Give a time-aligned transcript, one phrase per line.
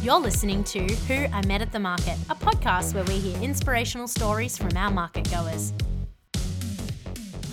[0.00, 4.06] You're listening to Who I Met at the Market, a podcast where we hear inspirational
[4.06, 5.72] stories from our market goers.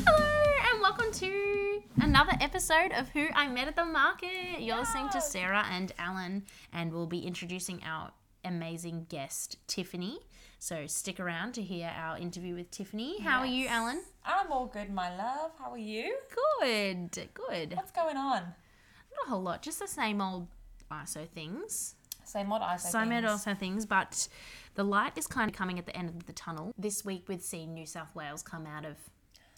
[0.06, 4.60] Hello, and welcome to another episode of Who I Met at the Market.
[4.60, 8.12] You're listening to Sarah and Ellen, and we'll be introducing our
[8.44, 10.20] amazing guest, Tiffany.
[10.60, 13.21] So stick around to hear our interview with Tiffany.
[13.21, 14.03] How are you, Ellen?
[14.24, 15.49] I'm all good, my love.
[15.57, 16.16] How are you?
[16.62, 17.73] Good, good.
[17.75, 18.43] What's going on?
[18.43, 20.48] Not a whole lot, just the same old
[20.91, 21.95] ISO things.
[22.25, 23.45] Same old ISO Same old things.
[23.45, 24.27] ISO things, but
[24.75, 26.73] the light is kind of coming at the end of the tunnel.
[26.77, 28.97] This week, we've seen New South Wales come out of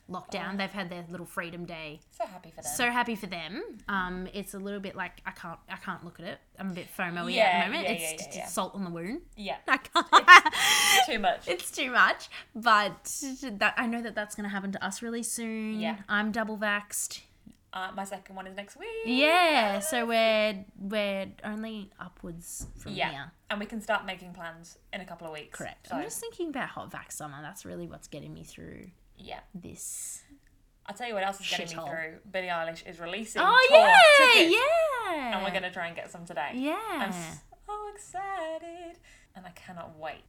[0.09, 0.57] lockdown.
[0.57, 1.99] They've had their little Freedom Day.
[2.11, 2.71] So happy for them.
[2.75, 3.63] So happy for them.
[3.87, 6.39] Um, it's a little bit like I can't, I can't look at it.
[6.59, 7.33] I'm a bit FOMO at the moment.
[7.33, 8.45] yeah, it's yeah, yeah, yeah.
[8.47, 9.21] salt on the wound.
[9.35, 10.07] yeah, I can't.
[11.05, 11.47] too much.
[11.47, 13.11] It's too much, but
[13.59, 15.79] that I know that that's going to happen to us really soon.
[15.79, 15.97] Yeah.
[16.07, 17.21] I'm double vaxxed.
[17.77, 18.87] Uh, my second one is next week.
[19.05, 23.31] Yeah, so we're we're only upwards from Yeah, here.
[23.51, 25.55] and we can start making plans in a couple of weeks.
[25.55, 25.87] Correct.
[25.87, 27.37] So, I'm just thinking about hot vax summer.
[27.43, 29.41] That's really what's getting me through yeah.
[29.53, 30.23] this.
[30.87, 32.13] I'll tell you what else is getting me through.
[32.31, 35.35] Billie Eilish is releasing Oh yeah, tickets, yeah.
[35.35, 36.53] and we're gonna try and get some today.
[36.55, 36.79] Yeah.
[36.91, 38.97] I'm so excited,
[39.35, 40.23] and I cannot wait.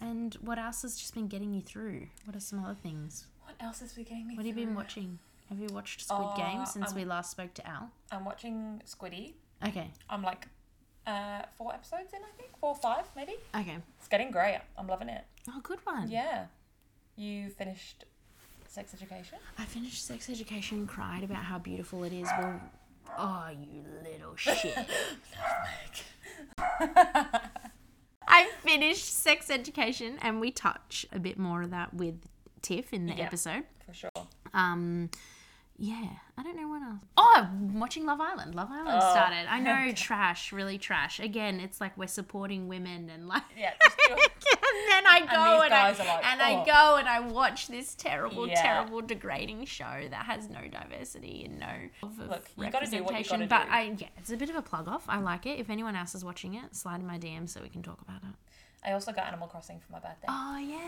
[0.00, 2.06] And what else has just been getting you through?
[2.24, 3.26] What are some other things?
[3.42, 4.36] What else has been getting me?
[4.36, 5.18] What have you been watching?
[5.48, 7.90] Have you watched Squid Uh, Game since I'm- we last spoke to Al?
[8.10, 9.34] I'm watching Squiddy.
[9.66, 9.90] Okay.
[10.08, 10.48] I'm like
[11.06, 13.34] uh, four episodes in, I think, four or five maybe.
[13.54, 13.76] Okay.
[13.98, 14.60] It's getting great.
[14.78, 15.24] I'm loving it.
[15.48, 16.10] Oh, good one.
[16.10, 16.46] Yeah.
[17.16, 18.04] You finished
[18.68, 19.38] sex education?
[19.58, 22.28] I finished Sex Education, cried about how beautiful it is.
[22.38, 22.60] Well,
[23.18, 24.76] oh, you little shit.
[28.26, 32.16] I finished Sex Education, and we touch a bit more of that with
[32.62, 33.64] Tiff in the episode.
[33.86, 34.10] For sure.
[34.52, 35.10] Um,
[35.76, 37.00] yeah, I don't know what else.
[37.16, 38.54] Oh, I'm watching Love Island.
[38.54, 39.46] Love Island Oh, started.
[39.50, 41.18] I know, trash, really trash.
[41.18, 43.42] Again, it's like we're supporting women and like.
[43.58, 47.08] Yeah, just and then I go these and, I, like, and I "Oh." go and
[47.08, 48.62] I watch this terrible, Yeah.
[48.62, 51.66] terrible, degrading show that has no diversity and no
[52.28, 53.48] Look, you gotta do what you representation.
[53.48, 53.70] but do.
[53.72, 55.04] I yeah, it's a bit of a plug off.
[55.08, 55.58] I like it.
[55.58, 58.22] If anyone else is watching it, slide in my DM so we can talk about
[58.22, 58.34] it.
[58.86, 60.26] I also got Animal Crossing for my birthday.
[60.28, 60.78] Oh yeah.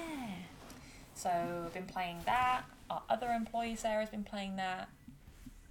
[1.17, 1.31] So
[1.67, 2.63] I've been playing that.
[2.91, 4.89] Our other employee Sarah's been playing that.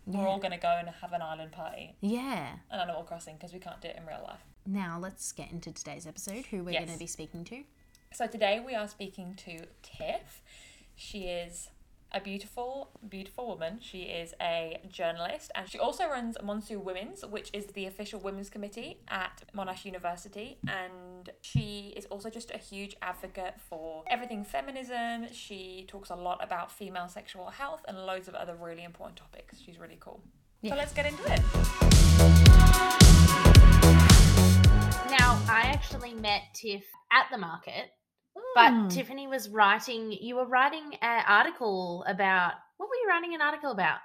[0.07, 2.57] We're all gonna go and have an island party Yeah.
[2.71, 4.41] on Animal Crossing because we can't do it in real life.
[4.65, 6.47] Now let's get into today's episode.
[6.47, 6.85] Who we're Yes.
[6.85, 7.63] going to be speaking to?
[8.11, 10.41] So today we are speaking to Tiff.
[10.95, 11.69] She is
[12.15, 13.77] a beautiful, beautiful woman.
[13.81, 18.49] She is a journalist and she also runs Monsu Women's, which is the official women's
[18.49, 20.57] committee at Monash University.
[20.65, 25.27] And she is also just a huge advocate for everything feminism.
[25.33, 29.59] She talks a lot about female sexual health and loads of other really important topics.
[29.59, 30.23] She's really cool.
[30.61, 30.71] Yeah.
[30.71, 31.41] So let's get into it.
[35.19, 37.91] Now, I actually met Tiff at the market,
[38.55, 38.87] but Hmm.
[38.89, 43.71] Tiffany was writing, you were writing an article about, what were you writing an article
[43.71, 43.99] about?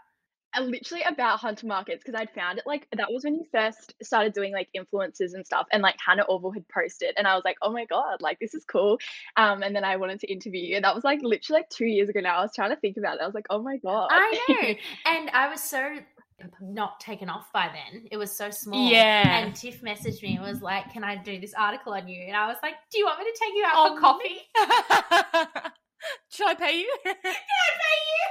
[0.56, 3.94] uh, literally about hunter markets because I'd found it like that was when you first
[4.02, 7.44] started doing like influences and stuff and like Hannah Orville had posted and I was
[7.44, 8.98] like oh my god like this is cool
[9.36, 11.86] um and then I wanted to interview you and that was like literally like two
[11.86, 13.76] years ago now I was trying to think about it I was like oh my
[13.76, 14.74] god I know.
[15.06, 15.98] and I was so
[16.60, 18.06] not taken off by then.
[18.10, 18.90] It was so small.
[18.90, 19.38] Yeah.
[19.38, 22.22] And Tiff messaged me and was like, Can I do this article on you?
[22.26, 25.70] And I was like, Do you want me to take you out Oh, for coffee?
[26.30, 26.94] Should I pay you?
[27.04, 28.24] Can I pay you?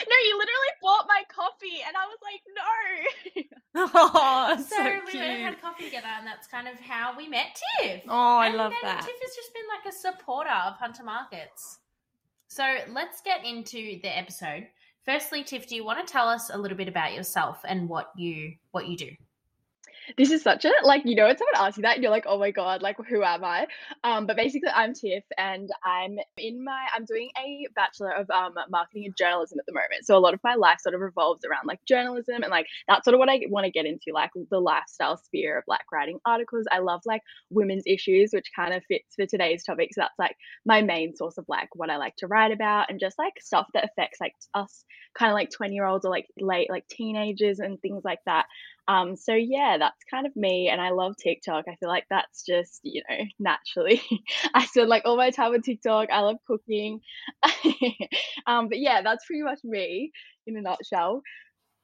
[0.10, 2.62] no you literally bought my coffee and I was like no
[3.76, 7.58] oh, So, we went and had coffee together, and that's kind of how we met
[7.80, 8.02] Tiff.
[8.08, 9.02] Oh, I And love then that.
[9.04, 11.78] Tiff has just been like a supporter of Hunter Markets.
[12.48, 14.66] So let's get into the episode.
[15.06, 18.10] Firstly, Tiff, do you want to tell us a little bit about yourself and what
[18.16, 19.10] you what you do?
[20.16, 22.38] This is such a like you know when someone asks you that you're like oh
[22.38, 23.66] my god like who am i?
[24.04, 28.54] Um but basically i'm tiff and i'm in my i'm doing a bachelor of um
[28.70, 30.04] marketing and journalism at the moment.
[30.04, 33.04] So a lot of my life sort of revolves around like journalism and like that's
[33.04, 36.18] sort of what i want to get into like the lifestyle sphere of like writing
[36.24, 36.66] articles.
[36.70, 40.36] I love like women's issues which kind of fits for today's topic so that's like
[40.64, 43.66] my main source of like what i like to write about and just like stuff
[43.74, 44.84] that affects like us
[45.16, 48.46] kind of like 20 year olds or like late like teenagers and things like that
[48.88, 51.64] um, so yeah, that's kind of me, and I love TikTok.
[51.68, 54.00] I feel like that's just you know naturally.
[54.54, 56.10] I spend like all my time on TikTok.
[56.10, 57.00] I love cooking,
[58.46, 60.12] um, but yeah, that's pretty much me
[60.46, 61.22] in a nutshell.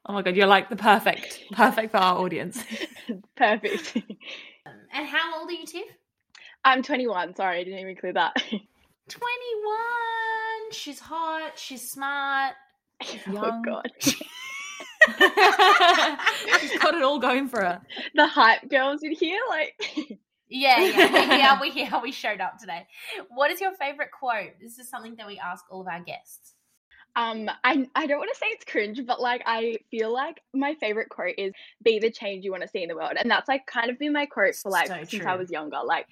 [0.07, 2.63] Oh my god, you're like the perfect, perfect for our audience.
[3.37, 3.97] Perfect.
[3.97, 5.85] Um, and how old are you, Tiff?
[6.65, 7.35] I'm 21.
[7.35, 8.33] Sorry, I didn't even clear that.
[9.09, 9.75] 21.
[10.71, 11.59] She's hot.
[11.59, 12.55] She's smart.
[13.03, 13.63] oh young.
[13.63, 13.91] god.
[16.61, 17.81] She's got it all going for her.
[18.15, 19.75] The hype girls in here, like
[20.53, 21.11] Yeah, yeah.
[21.15, 22.87] We hear, we hear how we showed up today.
[23.31, 24.53] What is your favorite quote?
[24.61, 26.55] This is something that we ask all of our guests.
[27.15, 30.75] Um, I I don't want to say it's cringe, but like I feel like my
[30.75, 31.53] favorite quote is
[31.83, 33.99] "Be the change you want to see in the world," and that's like kind of
[33.99, 35.79] been my quote for like So since I was younger.
[35.85, 36.07] Like,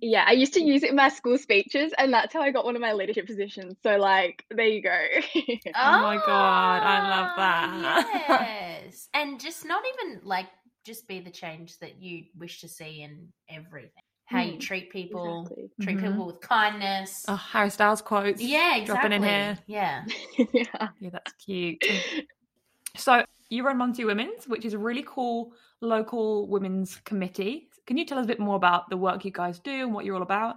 [0.00, 2.64] yeah, I used to use it in my school speeches, and that's how I got
[2.64, 3.76] one of my leadership positions.
[3.82, 4.90] So like, there you go.
[5.78, 8.06] Oh my God, I love that.
[8.28, 9.08] Yes.
[9.14, 10.46] and just not even like
[10.84, 13.90] just be the change that you wish to see in everything.
[14.26, 15.70] How you Hmm, treat people, exactly.
[15.82, 16.10] treat Mhm.
[16.10, 17.24] people with kindness.
[17.28, 18.40] Oh, Harry Styles quotes.
[18.40, 18.84] yeah, exactly.
[18.84, 19.58] dropping in here.
[19.66, 20.04] Yeah.
[20.52, 20.88] yeah.
[21.00, 21.84] Yeah, that's cute.
[22.96, 27.68] So you run Monsu Women's, which is a really cool local women's committee.
[27.86, 30.04] Can you tell us a bit more about the work you guys do and what
[30.04, 30.56] you're all about?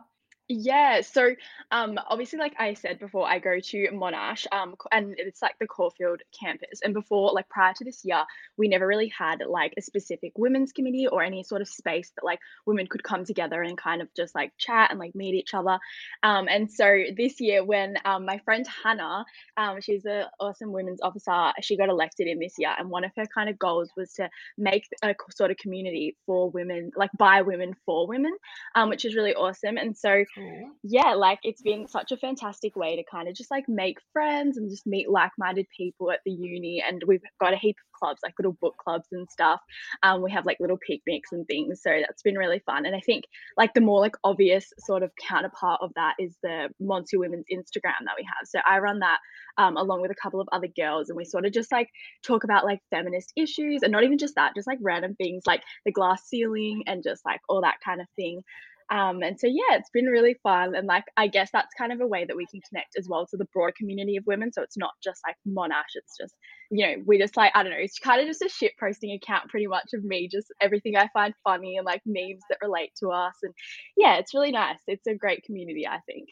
[0.52, 1.36] Yeah, so
[1.70, 5.68] um obviously like I said before I go to Monash um and it's like the
[5.68, 8.24] Caulfield campus and before like prior to this year
[8.58, 12.26] we never really had like a specific women's committee or any sort of space that
[12.26, 15.54] like women could come together and kind of just like chat and like meet each
[15.54, 15.78] other
[16.24, 19.26] um and so this year when um my friend Hannah
[19.56, 23.12] um she's an awesome women's officer she got elected in this year and one of
[23.16, 27.44] her kind of goals was to make a sort of community for women like by
[27.44, 28.36] women for women
[28.74, 30.72] um which is really awesome and so Cool.
[30.84, 34.58] yeah, like it's been such a fantastic way to kind of just like make friends
[34.58, 36.82] and just meet like-minded people at the uni.
[36.88, 39.60] And we've got a heap of clubs, like little book clubs and stuff.
[40.04, 42.86] Um, we have like little picnics and things, so that's been really fun.
[42.86, 43.26] And I think
[43.58, 48.00] like the more like obvious sort of counterpart of that is the Monsu Women's Instagram
[48.06, 48.48] that we have.
[48.48, 49.20] So I run that
[49.58, 51.90] um, along with a couple of other girls, and we sort of just like
[52.24, 55.62] talk about like feminist issues, and not even just that, just like random things like
[55.86, 58.42] the glass ceiling and just like all that kind of thing.
[58.92, 62.02] Um, and so yeah, it's been really fun, and like I guess that's kind of
[62.02, 64.52] a way that we can connect as well to the broader community of women.
[64.52, 66.34] So it's not just like Monash; it's just
[66.72, 69.12] you know we just like I don't know, it's kind of just a shit posting
[69.12, 72.92] account pretty much of me, just everything I find funny and like memes that relate
[73.00, 73.54] to us, and
[73.96, 74.80] yeah, it's really nice.
[74.88, 76.30] It's a great community, I think.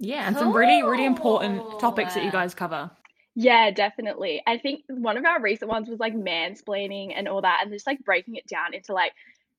[0.00, 2.90] Yeah, and some really, really important topics that you guys cover.
[3.36, 4.42] Yeah, definitely.
[4.46, 7.86] I think one of our recent ones was like mansplaining and all that, and just
[7.86, 9.12] like breaking it down into like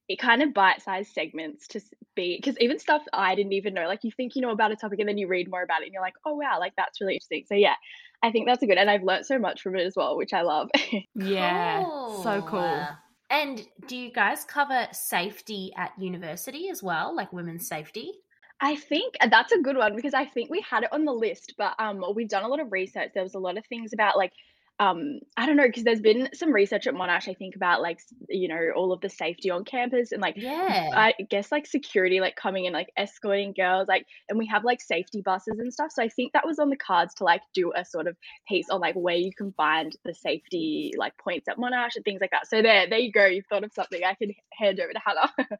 [0.09, 3.87] it kind of bite-sized segments to s- be because even stuff I didn't even know.
[3.87, 5.85] Like you think you know about a topic and then you read more about it
[5.85, 7.43] and you're like, oh wow, like that's really interesting.
[7.47, 7.75] So yeah,
[8.23, 10.33] I think that's a good, and I've learned so much from it as well, which
[10.33, 10.69] I love.
[11.15, 11.83] Yeah,
[12.23, 12.87] so cool.
[13.29, 18.11] And do you guys cover safety at university as well, like women's safety?
[18.59, 21.13] I think uh, that's a good one because I think we had it on the
[21.13, 23.11] list, but um, we've done a lot of research.
[23.13, 24.33] There was a lot of things about like,
[24.81, 27.99] um, I don't know, because there's been some research at Monash, I think, about like,
[28.27, 30.89] you know, all of the safety on campus and like, Yeah.
[30.91, 34.81] I guess like security, like coming in, like escorting girls, like, and we have like
[34.81, 35.91] safety buses and stuff.
[35.91, 38.17] So I think that was on the cards to like do a sort of
[38.47, 42.19] piece on like where you can find the safety like points at Monash and things
[42.19, 42.47] like that.
[42.47, 43.27] So there, there you go.
[43.27, 44.03] You've thought of something.
[44.03, 45.31] I can hand over to Hannah.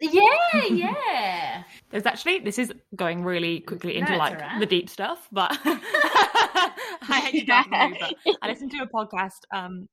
[0.00, 0.22] yeah,
[0.70, 1.62] yeah.
[1.90, 4.60] There's actually this is going really quickly into No, like alright.
[4.60, 8.86] the deep stuff, but I hate to jump the move, but I listened to a
[8.86, 9.88] podcast um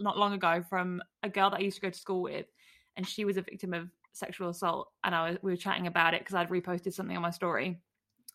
[0.00, 2.46] not long ago from a girl that I used to go to school with,
[2.96, 6.14] and she was a victim of sexual assault, and I was we were chatting about
[6.14, 7.80] it because I'd reposted something on my story,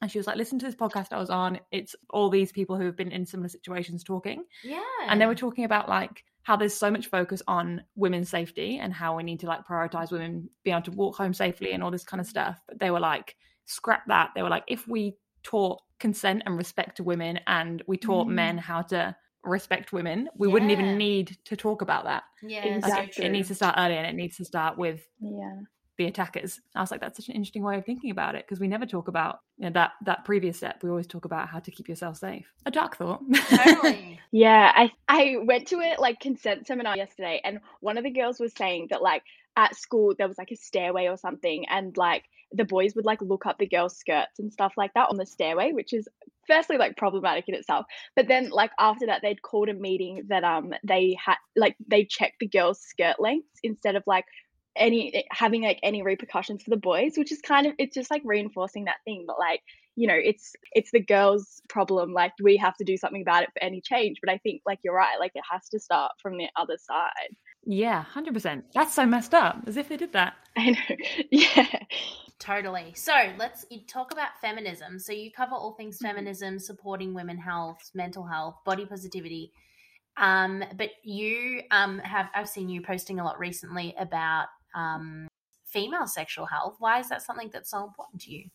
[0.01, 1.60] and she was like, "Listen to this podcast I was on.
[1.72, 4.81] It's all these people who have been in similar situations talking, Yeah.
[5.07, 8.94] and they were talking about like how there's so much focus on women's safety and
[8.94, 11.92] how we need to like prioritize women being able to walk home safely and all
[11.92, 13.35] this kind of stuff but they were like
[13.66, 17.97] scrap that they were like if we taught consent and respect to women and we
[17.97, 18.31] taught Mm.
[18.31, 22.76] men how to respect women we wouldn't even need to talk about that yeah, Like,
[22.78, 23.26] Exactly.
[23.26, 25.59] it needs to start early and it needs to start with yeah.
[26.00, 28.60] The attackers i was like that's such an interesting way of thinking about it because
[28.60, 31.60] we never talk about you know, that that previous step we always talk about how
[31.60, 34.20] to keep yourself safe a dark thought totally.
[34.32, 38.40] Yeah, I I went to a like consent seminar yesterday and one of the girls
[38.40, 39.24] was saying that like
[39.58, 43.22] at school there was like a stairway or something and like the boys would like
[43.22, 46.08] look up the girls' skirts and stuff like that on the stairway, which is
[46.48, 47.86] firstly like problematic in itself.
[48.16, 52.06] But then like after that they'd called a meeting that um they had like they
[52.06, 54.26] checked the girls' skirt lengths instead of like
[54.80, 58.21] any having like any repercussions for the boys, which is kind of it's just like
[58.26, 59.26] reinforcing that thing.
[59.28, 59.62] But like
[59.95, 63.50] you know it's it's the girls problem like we have to do something about it
[63.52, 66.38] for any change but i think like you're right like it has to start from
[66.38, 70.69] the other side yeah 100% that's so messed up as if they did that i
[70.69, 70.95] know
[71.31, 71.66] yeah
[72.40, 72.94] Totally.
[72.95, 74.98] So let's talk about feminism.
[74.98, 76.02] So you cover all things Mhm.
[76.02, 79.52] feminism, supporting women health, mental health, body positivity.
[80.16, 85.28] Um, but you um have I've seen you posting a lot recently about um
[85.66, 86.76] female sexual health.
[86.80, 88.49] Why is that something that's so important to you?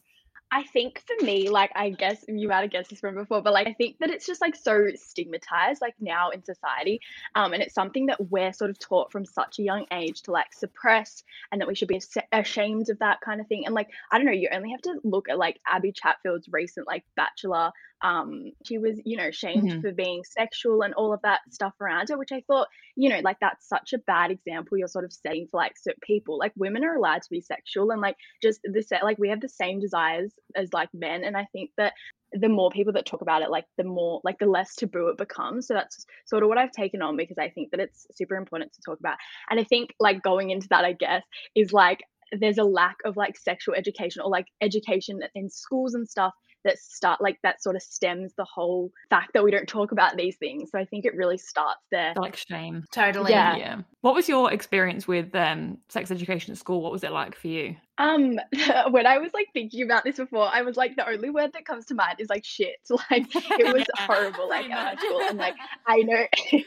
[0.55, 3.53] I think for me, like I guess you might have guessed this from before, but
[3.53, 7.01] like I think that it's just like so stigmatized like now in society.
[7.35, 10.31] Um, and it's something that we're sort of taught from such a young age to
[10.31, 13.67] like suppress and that we should be ashamed of that kind of thing.
[13.67, 16.87] And like, I don't know, you only have to look at like Abby Chatfield's recent
[16.87, 17.73] like Bachelor
[18.03, 19.81] um she was you know shamed mm-hmm.
[19.81, 23.21] for being sexual and all of that stuff around her which i thought you know
[23.23, 26.39] like that's such a bad example you're sort of setting for like certain people.
[26.39, 29.41] Like women are allowed to be sexual and like just the set like we have
[29.41, 31.93] the same desires as like men and i think that
[32.33, 35.17] the more people that talk about it like the more like the less taboo it
[35.17, 35.69] becomes.
[35.69, 38.73] So that's sort of what i've taken on because i think that it's super important
[38.73, 39.17] to talk about.
[39.51, 41.23] And i think like going into that i guess
[41.55, 42.01] is like
[42.33, 46.33] there's a lack of like sexual education or like education in schools and stuff
[46.65, 50.17] that start like that sort of stems the whole fact that we don't talk about
[50.17, 50.71] these things.
[50.71, 52.15] So I think it really starts there.
[52.17, 52.85] Like shame.
[52.91, 53.33] Totally.
[53.33, 53.57] Yeah.
[53.57, 53.81] yeah.
[54.01, 56.83] What was your experience with um, sex education at school?
[56.83, 57.77] What was it like for you?
[57.97, 58.41] Um,
[58.91, 61.65] when I was like thinking about this before, I was like, the only word that
[61.65, 62.77] comes to mind is like shit.
[63.11, 65.57] Like it was horrible, like at school, and like
[65.87, 66.27] I know.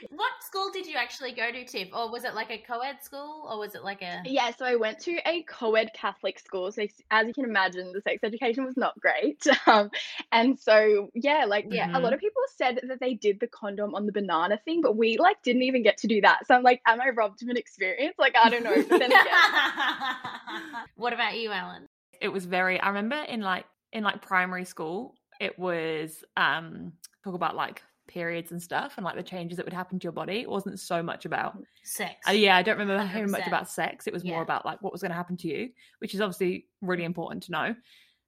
[0.10, 1.90] what school did you actually go to, Tiff?
[1.94, 4.22] Or was it like a co-ed school, or was it like a?
[4.26, 6.72] Yeah, so I went to a co-ed Catholic school.
[6.72, 9.46] So as you can imagine, the sex education was not great.
[9.66, 9.87] Um,
[10.32, 11.96] and so yeah, like yeah, mm-hmm.
[11.96, 14.98] a lot of people said that they did the condom on the banana thing, but
[14.98, 16.46] we like didn't even get to do that.
[16.48, 18.16] So I'm like, am I robbed of an experience?
[18.18, 18.76] Like I don't know.
[18.76, 19.26] But then again,
[20.96, 21.88] what about you, Ellen?
[22.22, 22.80] It was very.
[22.80, 28.52] I remember in like in like primary school, it was um talk about like periods
[28.52, 30.40] and stuff and like the changes that would happen to your body.
[30.40, 32.16] It wasn't so much about sex.
[32.28, 33.12] Uh, yeah, I don't remember 100%.
[33.12, 34.08] hearing much about sex.
[34.08, 34.32] It was yeah.
[34.32, 37.44] more about like what was going to happen to you, which is obviously really important
[37.44, 37.76] to know.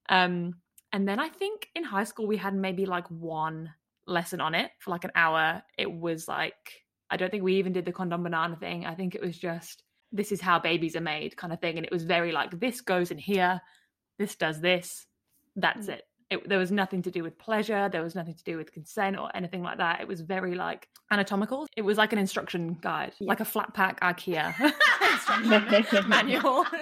[0.09, 0.55] Um,
[0.93, 3.73] and then I think in high school we had maybe like one
[4.07, 5.61] lesson on it for like an hour.
[5.77, 8.85] It was like I don't think we even did the condom banana thing.
[8.85, 11.77] I think it was just this is how babies are made kind of thing.
[11.77, 13.61] And it was very like, this goes in here,
[14.17, 15.05] this does this,
[15.55, 15.93] that's mm.
[15.93, 16.03] it.
[16.31, 16.49] it.
[16.49, 19.29] There was nothing to do with pleasure, there was nothing to do with consent or
[19.35, 20.01] anything like that.
[20.01, 21.67] It was very like anatomical.
[21.75, 23.27] It was like an instruction guide, yeah.
[23.27, 24.55] like a flat pack IKEA
[26.07, 26.65] manual.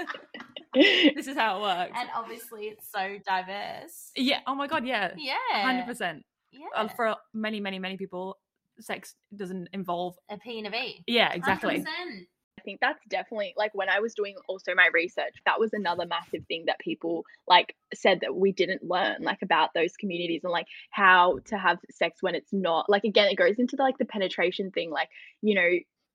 [1.15, 1.91] this is how it works.
[1.96, 4.12] And obviously, it's so diverse.
[4.15, 4.39] Yeah.
[4.48, 4.86] Oh my God.
[4.86, 5.13] Yeah.
[5.17, 5.36] Yeah.
[5.53, 5.91] 100%.
[5.91, 6.19] Uh,
[6.51, 6.88] yeah.
[6.96, 8.38] for many, many, many people,
[8.79, 11.03] sex doesn't involve a P and a V.
[11.07, 11.79] Yeah, exactly.
[11.79, 12.25] 100%
[12.67, 16.46] think that's definitely like when I was doing also my research, that was another massive
[16.48, 20.67] thing that people like said that we didn't learn like about those communities and like
[20.91, 24.05] how to have sex when it's not like again it goes into the, like the
[24.05, 25.07] penetration thing like
[25.41, 25.69] you know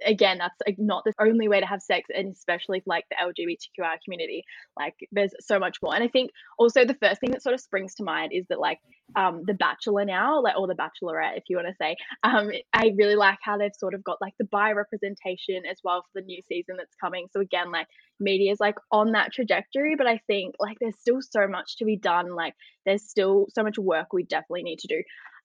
[0.07, 3.97] again that's like not the only way to have sex and especially like the lgbtqi
[4.05, 4.45] community
[4.79, 5.95] like there's so much more.
[5.95, 8.61] And i think also the first thing that sort of springs to mind is that
[8.61, 8.79] like
[9.17, 12.93] um the bachelor now like or the bachelorette if you want to say um i
[12.97, 16.27] really like how they've sort of got like the bi representation as well for the
[16.27, 17.27] new season that's coming.
[17.33, 17.87] So again like
[18.21, 21.85] media is like on that trajectory but i think like there's still so much to
[21.85, 22.55] be done like
[22.87, 25.03] there's still so much work we definitely need to do.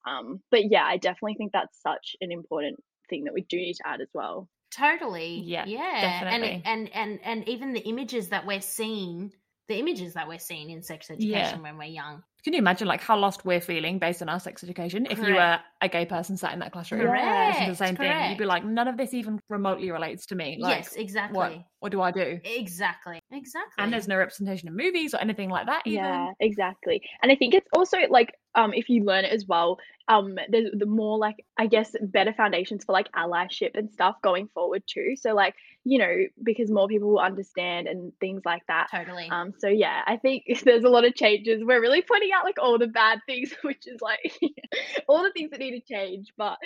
[0.07, 3.75] Um but yeah i definitely think that's such an important thing that we do need
[3.75, 4.47] to add as well.
[4.71, 5.41] Totally.
[5.45, 5.65] Yeah.
[5.65, 6.21] Yeah.
[6.21, 6.61] Definitely.
[6.65, 9.31] And and and and even the images that we're seeing,
[9.67, 11.61] the images that we're seeing in sex education yeah.
[11.61, 12.23] when we're young.
[12.47, 15.03] Can you imagine like how lost we're feeling based on our sex education?
[15.03, 15.19] Correct.
[15.19, 18.21] If you were a gay person sat in that classroom, correct, the same correct.
[18.21, 20.57] thing, you'd be like, none of this even remotely relates to me.
[20.57, 21.37] Like, yes, exactly.
[21.37, 22.39] What, what do I do?
[22.45, 23.83] Exactly, exactly.
[23.83, 25.81] And there's no representation in movies or anything like that.
[25.85, 26.05] Even.
[26.05, 27.01] Yeah, exactly.
[27.21, 29.77] And I think it's also like um, if you learn it as well,
[30.07, 34.47] um, there's the more like I guess better foundations for like allyship and stuff going
[34.53, 35.15] forward too.
[35.15, 38.87] So like you know because more people will understand and things like that.
[38.89, 39.29] Totally.
[39.29, 39.53] Um.
[39.59, 41.61] So yeah, I think there's a lot of changes.
[41.63, 44.33] We're really pointing out like all the bad things, which is like
[45.07, 46.33] all the things that need to change.
[46.37, 46.57] But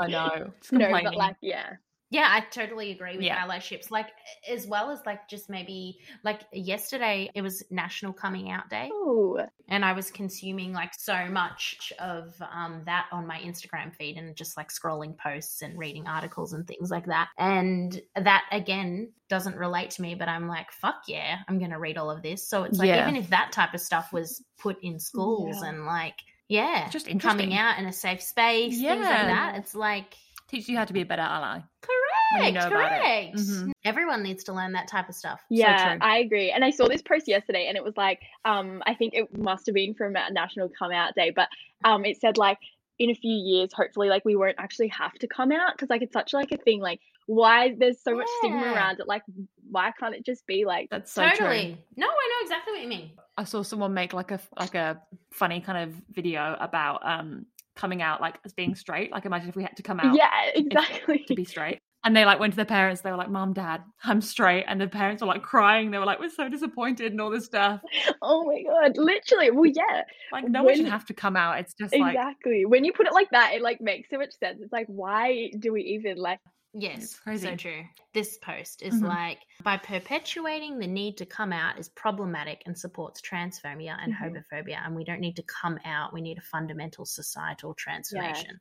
[0.00, 0.52] I know.
[0.72, 1.74] no, but like yeah,
[2.10, 3.44] yeah, I totally agree with yeah.
[3.44, 3.90] allyship.
[3.90, 4.08] Like
[4.48, 8.88] as well as like just maybe like yesterday it was National Coming Out Day.
[8.92, 9.38] Ooh.
[9.68, 14.34] And I was consuming like so much of um that on my Instagram feed and
[14.34, 17.28] just like scrolling posts and reading articles and things like that.
[17.36, 21.98] And that again doesn't relate to me, but I'm like, fuck yeah, I'm gonna read
[21.98, 22.48] all of this.
[22.48, 23.02] So it's like yeah.
[23.02, 25.68] even if that type of stuff was put in schools yeah.
[25.68, 26.14] and like
[26.48, 29.56] yeah, just coming out in a safe space, things like that.
[29.56, 30.14] It's like
[30.48, 31.60] teach you how to be a better ally.
[31.80, 31.97] Correct.
[32.36, 33.36] You know correct.
[33.36, 33.70] Mm-hmm.
[33.84, 35.40] Everyone needs to learn that type of stuff.
[35.48, 36.50] Yeah, so I agree.
[36.50, 39.66] And I saw this post yesterday, and it was like, um, I think it must
[39.66, 41.48] have been from a National Come Out Day, but
[41.84, 42.58] um, it said like
[42.98, 46.02] in a few years, hopefully, like we won't actually have to come out because like
[46.02, 46.80] it's such like a thing.
[46.80, 49.06] Like, why there's so much stigma around it?
[49.06, 49.22] Like,
[49.70, 51.66] why can't it just be like that's so totally?
[51.66, 51.76] True.
[51.96, 53.10] No, I know exactly what you mean.
[53.36, 58.02] I saw someone make like a like a funny kind of video about um coming
[58.02, 59.12] out like as being straight.
[59.12, 61.24] Like imagine if we had to come out Yeah, exactly.
[61.28, 61.80] to be straight.
[62.08, 63.02] And they like went to their parents.
[63.02, 65.90] They were like, "Mom, Dad, I'm straight," and the parents were like crying.
[65.90, 67.82] They were like, "We're so disappointed," and all this stuff.
[68.22, 69.50] Oh my god, literally.
[69.50, 70.04] Well, yeah.
[70.32, 71.58] Like no when, one should have to come out.
[71.58, 72.70] It's just exactly like...
[72.70, 74.58] when you put it like that, it like makes so much sense.
[74.62, 76.40] It's like, why do we even like?
[76.72, 77.46] Yes, crazy.
[77.46, 77.82] so true.
[78.14, 79.06] This post is mm-hmm.
[79.06, 84.34] like by perpetuating the need to come out is problematic and supports transphobia and mm-hmm.
[84.36, 86.14] homophobia, and we don't need to come out.
[86.14, 88.58] We need a fundamental societal transformation.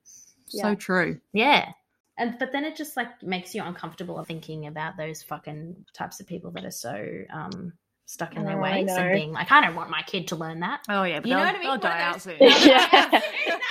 [0.48, 0.62] Yeah.
[0.63, 0.75] So yeah.
[0.75, 1.22] true.
[1.32, 1.72] Yeah.
[2.17, 6.27] And but then it just like makes you uncomfortable thinking about those fucking types of
[6.27, 7.74] people that are so um
[8.07, 10.81] stuck in their ways and being like, I don't want my kid to learn that.
[10.89, 11.63] Oh yeah, but you know what I mean?
[11.63, 12.38] They'll die out soon.
[12.39, 13.21] yeah.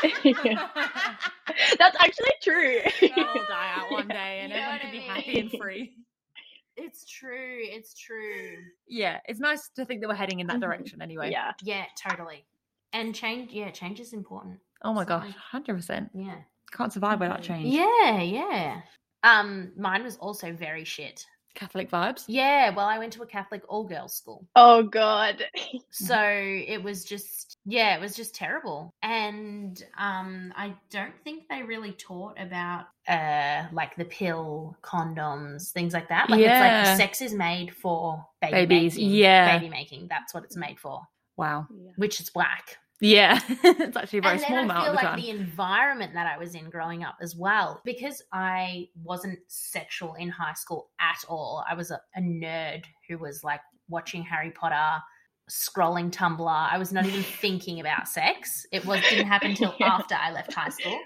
[1.78, 2.80] That's actually true.
[3.00, 5.08] They'll die out one day, and you everyone can be mean?
[5.08, 5.92] happy and free.
[6.76, 7.60] It's true.
[7.62, 8.58] It's true.
[8.86, 10.60] Yeah, it's nice to think that we're heading in that mm-hmm.
[10.60, 11.30] direction anyway.
[11.30, 11.52] Yeah.
[11.62, 12.44] Yeah, totally.
[12.92, 14.60] And change, yeah, change is important.
[14.82, 16.10] Oh my gosh, hundred percent.
[16.14, 16.36] Yeah.
[16.72, 17.74] Can't survive without change.
[17.74, 18.80] Yeah, yeah.
[19.22, 21.24] Um, mine was also very shit.
[21.56, 22.24] Catholic vibes.
[22.28, 24.46] Yeah, well, I went to a Catholic all girls school.
[24.54, 25.42] Oh god.
[25.90, 28.94] so it was just yeah, it was just terrible.
[29.02, 35.94] And um I don't think they really taught about uh like the pill, condoms, things
[35.94, 36.30] like that.
[36.30, 36.80] Like yeah.
[36.82, 38.94] it's like sex is made for baby babies.
[38.94, 39.58] Making, yeah.
[39.58, 40.06] Baby making.
[40.08, 41.00] That's what it's made for.
[41.36, 41.66] Wow.
[41.96, 42.76] Which is whack.
[43.00, 44.78] Yeah, it's actually a very and small amount.
[44.78, 45.20] I feel like time.
[45.20, 50.30] the environment that I was in growing up as well, because I wasn't sexual in
[50.30, 51.64] high school at all.
[51.68, 55.02] I was a, a nerd who was like watching Harry Potter,
[55.50, 56.48] scrolling Tumblr.
[56.48, 58.66] I was not even thinking about sex.
[58.72, 59.88] It was didn't happen until yeah.
[59.88, 60.98] after I left high school.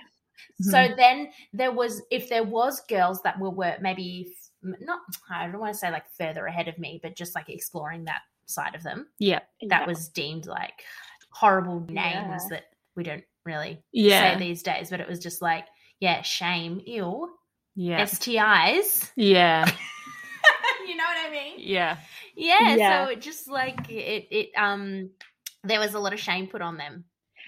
[0.63, 0.71] Mm-hmm.
[0.71, 4.33] So then there was, if there was girls that were, were maybe
[4.63, 8.05] not, I don't want to say like further ahead of me, but just like exploring
[8.05, 9.09] that side of them.
[9.19, 9.87] Yeah, that yeah.
[9.87, 10.83] was deemed like
[11.31, 12.39] horrible names yeah.
[12.51, 12.65] that
[12.97, 14.35] we don't really yeah.
[14.35, 15.67] say these days, but it was just like,
[16.01, 17.29] yeah, shame, ew,
[17.75, 19.65] yeah, STIs, yeah.
[20.87, 21.55] you know what I mean?
[21.59, 21.99] Yeah.
[22.37, 22.77] yeah.
[22.77, 23.07] Yeah.
[23.07, 25.11] So it just like it, it, um,
[25.65, 27.05] there was a lot of shame put on them.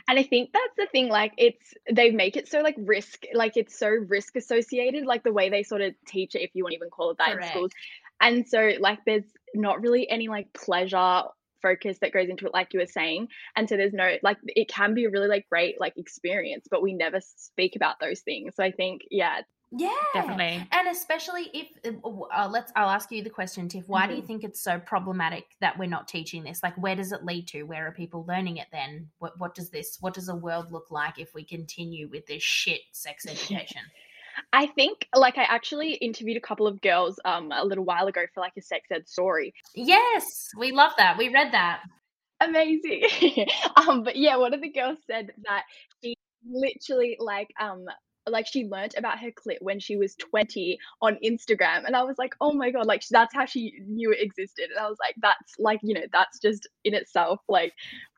[0.08, 3.56] And I think that's the thing, like it's they make it so like risk, like
[3.56, 6.72] it's so risk associated, like the way they sort of teach it, if you want
[6.72, 7.44] to even call it that Correct.
[7.44, 7.70] in schools.
[8.20, 9.24] And so like there's
[9.54, 11.22] not really any like pleasure
[11.62, 13.28] focus that goes into it like you were saying.
[13.56, 16.82] And so there's no like it can be a really like great like experience but
[16.82, 18.54] we never speak about those things.
[18.56, 19.40] So i think yeah
[19.74, 19.90] yeah.
[20.12, 20.68] definitely.
[20.70, 21.68] And especially if
[22.04, 24.08] uh, uh let's i'll ask you the question tiff why mm-hmm.
[24.08, 24.26] do you mm-hmm.
[24.26, 26.62] think it's so problematic that we're not teaching this?
[26.62, 27.62] Like where does it lead to?
[27.62, 29.08] Where are people learning it then?
[29.18, 32.42] What, what does this what does a world look like if we continue with this
[32.42, 33.82] shit sex education
[34.52, 38.22] I think like I actually interviewed a couple of girls um a little while ago
[38.34, 39.54] for like a sex ed story.
[39.74, 41.18] Yes, we love that.
[41.18, 41.80] We read that.
[42.40, 43.02] Amazing.
[43.76, 45.62] um but yeah, one of the girls said that
[46.02, 47.84] she literally like um
[48.28, 52.16] like she learned about her clit when she was 20 on Instagram and I was
[52.18, 55.16] like oh my god like that's how she knew it existed and I was like
[55.20, 57.72] that's like you know that's just in itself like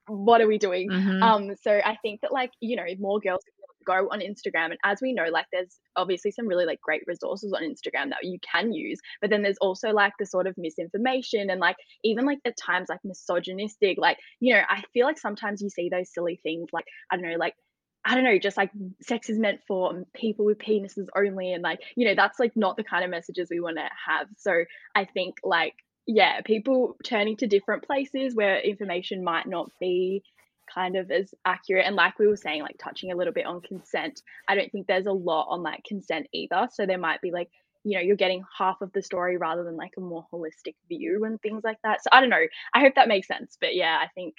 [0.06, 1.22] what are we doing mm-hmm.
[1.22, 3.44] um so I think that like you know more girls
[3.85, 4.66] go on Instagram.
[4.66, 8.25] And as we know, like there's obviously some really like great resources on Instagram that
[8.25, 8.99] you can use.
[9.20, 12.88] But then there's also like the sort of misinformation and like even like at times
[12.88, 13.99] like misogynistic.
[13.99, 17.29] Like, you know, I feel like sometimes you see those silly things like, I don't
[17.29, 17.55] know, like
[18.05, 18.70] I don't know, just like
[19.01, 21.53] sex is meant for people with penises only.
[21.53, 24.27] And like, you know, that's like not the kind of messages we want to have.
[24.37, 25.75] So I think like,
[26.07, 30.23] yeah, people turning to different places where information might not be
[30.72, 31.87] kind of as accurate.
[31.87, 34.87] And like we were saying, like touching a little bit on consent, I don't think
[34.87, 36.68] there's a lot on like consent either.
[36.72, 37.48] So there might be like,
[37.85, 41.24] you know, you're getting half of the story rather than like a more holistic view
[41.24, 42.03] and things like that.
[42.03, 42.46] So I don't know.
[42.74, 43.57] I hope that makes sense.
[43.61, 44.35] But yeah, I think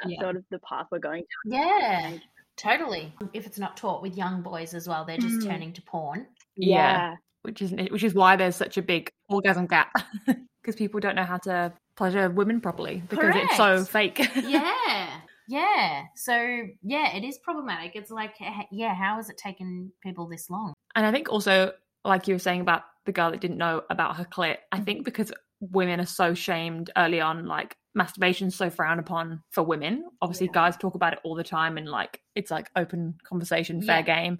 [0.00, 0.20] that's yeah.
[0.20, 1.58] sort of the path we're going down.
[1.58, 2.18] Yeah.
[2.56, 3.12] Totally.
[3.32, 5.46] If it's not taught with young boys as well, they're just mm.
[5.46, 6.26] turning to porn.
[6.56, 6.76] Yeah.
[6.76, 7.14] yeah.
[7.42, 9.92] Which is which is why there's such a big orgasm gap.
[10.62, 13.44] Because people don't know how to pleasure women properly because Correct.
[13.50, 14.18] it's so fake.
[14.36, 15.20] yeah.
[15.48, 16.04] Yeah.
[16.16, 16.34] So,
[16.82, 17.92] yeah, it is problematic.
[17.94, 18.34] It's like,
[18.70, 20.74] yeah, how has it taken people this long?
[20.94, 21.72] And I think also,
[22.04, 24.98] like you were saying about the girl that didn't know about her clit, I think
[24.98, 25.04] mm-hmm.
[25.04, 30.04] because women are so shamed early on, like masturbation's so frowned upon for women.
[30.20, 30.52] Obviously, yeah.
[30.52, 34.22] guys talk about it all the time and like it's like open conversation, fair yeah.
[34.22, 34.38] game.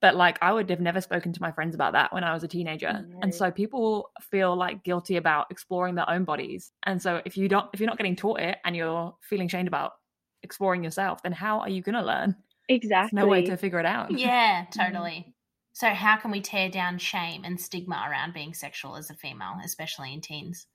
[0.00, 2.44] But like I would have never spoken to my friends about that when I was
[2.44, 3.04] a teenager.
[3.22, 6.70] And so people feel like guilty about exploring their own bodies.
[6.84, 9.68] And so if you don't if you're not getting taught it and you're feeling shamed
[9.68, 9.92] about
[10.42, 12.36] exploring yourself, then how are you going to learn?
[12.68, 13.16] Exactly.
[13.16, 14.10] There's no way to figure it out.
[14.18, 14.80] Yeah, mm-hmm.
[14.80, 15.34] totally.
[15.72, 19.56] So, how can we tear down shame and stigma around being sexual as a female,
[19.64, 20.66] especially in teens?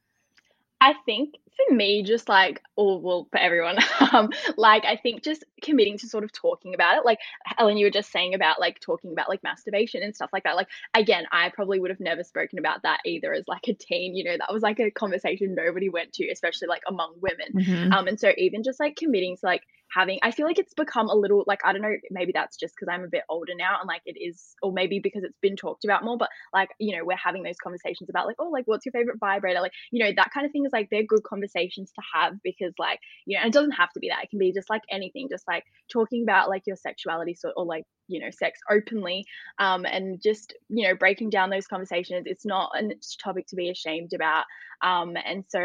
[0.81, 3.77] I think for me, just like, or well, for everyone,
[4.11, 7.05] um, like I think just committing to sort of talking about it.
[7.05, 7.19] Like
[7.59, 10.55] Ellen, you were just saying about like talking about like masturbation and stuff like that.
[10.55, 14.15] Like again, I probably would have never spoken about that either as like a teen.
[14.15, 17.53] You know, that was like a conversation nobody went to, especially like among women.
[17.55, 17.93] Mm-hmm.
[17.93, 21.09] Um, and so even just like committing to like having i feel like it's become
[21.09, 23.77] a little like i don't know maybe that's just because i'm a bit older now
[23.79, 26.95] and like it is or maybe because it's been talked about more but like you
[26.95, 29.61] know we're having those conversations about like oh like what's your favorite vibrator?
[29.61, 32.73] Like you know that kind of thing is like they're good conversations to have because
[32.77, 34.23] like you know it doesn't have to be that.
[34.23, 37.65] It can be just like anything just like talking about like your sexuality so or
[37.65, 39.25] like you know sex openly
[39.59, 42.91] um and just you know breaking down those conversations it's not a
[43.23, 44.45] topic to be ashamed about
[44.83, 45.59] um and so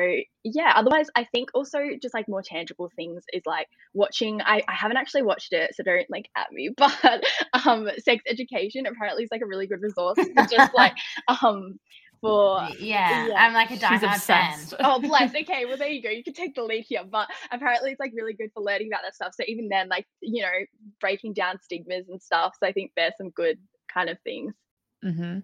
[0.44, 4.74] yeah otherwise i think also just like more tangible things is like watching i, I
[4.74, 7.24] haven't actually watched it so don't like at me but
[7.64, 10.18] um sex education apparently is like a really good resource
[10.50, 10.94] just like
[11.42, 11.78] um
[12.20, 13.34] for yeah, yeah.
[13.36, 14.58] I'm like a diehard fan.
[14.80, 15.34] oh bless.
[15.36, 16.10] Okay, well there you go.
[16.10, 19.02] You can take the lead here, but apparently it's like really good for learning about
[19.02, 19.34] that stuff.
[19.34, 20.48] So even then, like you know,
[21.00, 22.54] breaking down stigmas and stuff.
[22.58, 23.58] So I think there's some good
[23.92, 24.54] kind of things.
[25.04, 25.40] Mm-hmm.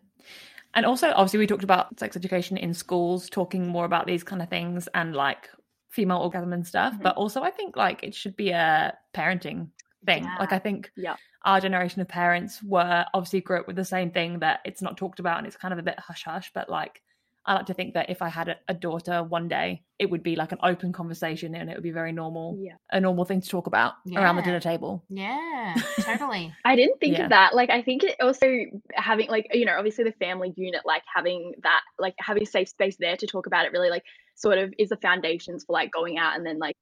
[0.75, 4.41] And also, obviously, we talked about sex education in schools, talking more about these kind
[4.41, 5.51] of things and like
[5.91, 6.95] female orgasm and stuff.
[6.95, 7.03] Mm-hmm.
[7.03, 9.69] But also, I think like it should be a parenting
[10.05, 10.25] thing.
[10.25, 10.37] Yeah.
[10.39, 11.17] Like I think yeah.
[11.45, 14.97] our generation of parents were obviously grew up with the same thing that it's not
[14.97, 16.51] talked about and it's kind of a bit hush hush.
[16.55, 17.03] But like
[17.45, 20.23] I like to think that if I had a, a, daughter one day, it would
[20.23, 22.75] be like an open conversation and it would be very normal, yeah.
[22.93, 24.21] a normal thing to talk about yeah.
[24.21, 25.03] around the dinner table.
[25.09, 26.55] Yeah, totally.
[26.65, 27.25] I didn't think yeah.
[27.25, 27.55] of that.
[27.55, 28.47] Like, I think it also
[28.95, 32.69] having, like, you know, obviously the family unit, like having that, like having a safe
[32.69, 34.05] space there to talk about it really, like,
[34.37, 36.75] sort of is the foundations for like going out and then like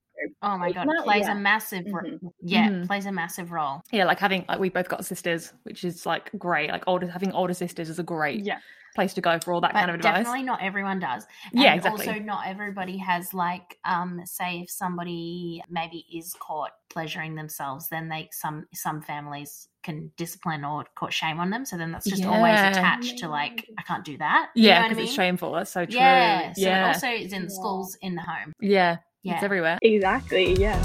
[0.42, 1.33] oh my god that, plays yeah.
[1.33, 2.26] a massive mm-hmm.
[2.40, 2.87] yeah mm-hmm.
[2.87, 6.30] plays a massive role yeah like having like we both got sisters which is like
[6.38, 8.59] great like older having older sisters is a great yeah
[8.94, 10.18] place to go for all that but kind of advice.
[10.18, 11.26] Definitely not everyone does.
[11.52, 12.09] And yeah, exactly.
[12.09, 18.09] Also, not everybody has like, um, say, if somebody maybe is caught pleasuring themselves, then
[18.09, 21.64] they some some families can discipline or cause shame on them.
[21.64, 22.30] So then that's just yeah.
[22.30, 24.50] always attached to like, I can't do that.
[24.54, 25.06] Yeah, because I mean?
[25.06, 25.52] it's shameful.
[25.52, 25.98] That's so true.
[25.98, 26.52] Yeah.
[26.52, 26.85] So yeah.
[26.85, 28.52] it also is in the schools, in the home.
[28.61, 28.98] Yeah.
[29.22, 29.35] Yeah.
[29.35, 29.78] It's everywhere.
[29.83, 30.54] Exactly.
[30.54, 30.83] Yeah.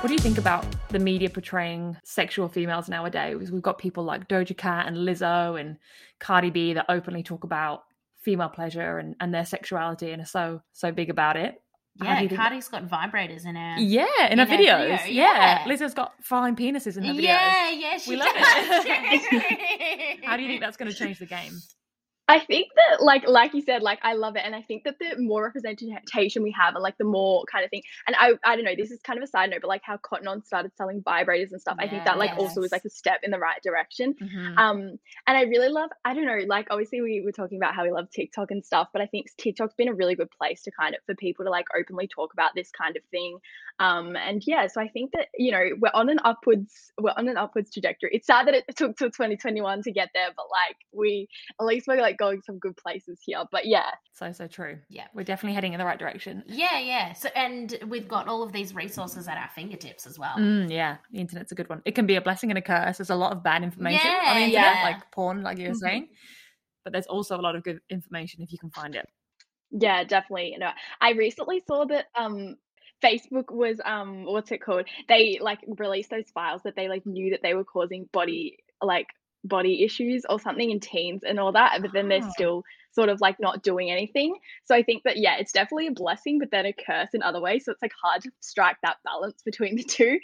[0.00, 3.50] What do you think about the media portraying sexual females nowadays?
[3.50, 5.76] We've got people like Doja Cat and Lizzo and
[6.18, 7.84] Cardi B that openly talk about
[8.22, 11.62] female pleasure and, and their sexuality and are so so big about it.
[12.02, 13.76] Yeah, Cardi's got vibrators in her.
[13.78, 15.02] Yeah, in, in her, videos.
[15.02, 15.22] Video.
[15.22, 15.64] Yeah.
[15.64, 15.64] yeah.
[15.64, 17.22] Lizzo's got fine penises in her videos.
[17.22, 20.24] Yeah, yeah, we love it.
[20.24, 21.52] How do you think that's going to change the game?
[22.30, 24.98] I think that like like you said, like I love it, and I think that
[24.98, 28.54] the more representation we have, and like the more kind of thing, and I I
[28.54, 30.70] don't know, this is kind of a side note, but like how Cotton On started
[30.76, 33.38] selling vibrators and stuff, I think that like also was like a step in the
[33.38, 34.14] right direction.
[34.14, 34.58] Mm-hmm.
[34.58, 34.80] Um,
[35.26, 37.90] and I really love, I don't know, like obviously we were talking about how we
[37.90, 40.94] love TikTok and stuff, but I think TikTok's been a really good place to kind
[40.94, 43.38] of for people to like openly talk about this kind of thing.
[43.80, 47.28] Um, and yeah, so I think that you know we're on an upwards, we're on
[47.28, 48.10] an upwards trajectory.
[48.12, 51.86] It's sad that it took till 2021 to get there, but like we at least
[51.88, 53.42] we're like going some good places here.
[53.50, 53.90] But yeah.
[54.12, 54.78] So so true.
[54.88, 55.06] Yeah.
[55.14, 56.44] We're definitely heading in the right direction.
[56.46, 57.14] Yeah, yeah.
[57.14, 60.36] So and we've got all of these resources at our fingertips as well.
[60.38, 60.98] Mm, yeah.
[61.10, 61.82] The internet's a good one.
[61.84, 62.98] It can be a blessing and a curse.
[62.98, 64.82] There's a lot of bad information yeah, on the internet, yeah.
[64.84, 65.78] like porn, like you were mm-hmm.
[65.78, 66.08] saying.
[66.84, 69.06] But there's also a lot of good information if you can find it.
[69.70, 70.52] Yeah, definitely.
[70.52, 72.56] You know, I recently saw that um
[73.02, 74.86] Facebook was um what's it called?
[75.08, 79.06] They like released those files that they like knew that they were causing body like
[79.44, 82.30] body issues or something in teens and all that, but then they're ah.
[82.30, 84.36] still sort of like not doing anything.
[84.64, 87.40] So I think that yeah, it's definitely a blessing, but then a curse in other
[87.40, 87.64] ways.
[87.64, 90.18] So it's like hard to strike that balance between the two.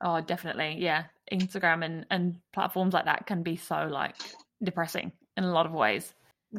[0.00, 0.76] Oh, definitely.
[0.78, 1.04] Yeah.
[1.32, 4.14] Instagram and, and platforms like that can be so like
[4.62, 6.12] depressing in a lot of ways.